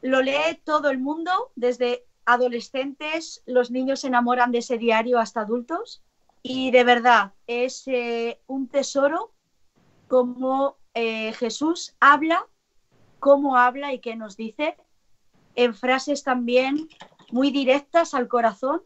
[0.01, 5.43] Lo lee todo el mundo, desde adolescentes, los niños se enamoran de ese diario hasta
[5.43, 6.03] adultos
[6.43, 9.33] y de verdad, es eh, un tesoro
[10.09, 12.47] como eh, Jesús habla,
[13.19, 14.77] cómo habla y qué nos dice,
[15.55, 16.89] en frases también
[17.31, 18.83] muy directas al corazón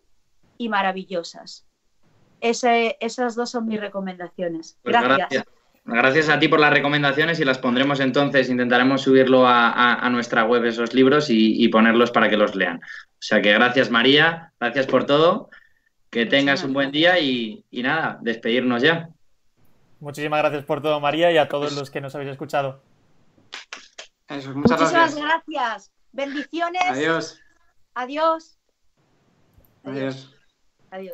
[0.58, 1.66] y maravillosas.
[2.40, 4.76] esas dos son mis recomendaciones.
[4.82, 5.44] Pues gracias.
[5.84, 6.28] gracias.
[6.28, 10.92] a ti por las recomendaciones y las pondremos entonces, intentaremos subirlo a, nuestra web esos
[10.92, 12.78] libros y, ponerlos para que los lean.
[12.78, 15.48] O sea que gracias María, gracias por todo
[16.14, 19.08] que tengas un buen día y, nada, despedirnos ya.
[19.98, 22.80] Muchísimas gracias por todo, María, y a todos los que nos habéis escuchado.
[24.28, 25.92] Eso, muchas Muchísimas gracias.
[26.12, 26.82] Bendiciones.
[26.88, 27.40] Adiós.
[27.94, 28.56] Adiós.
[29.82, 30.33] Adiós.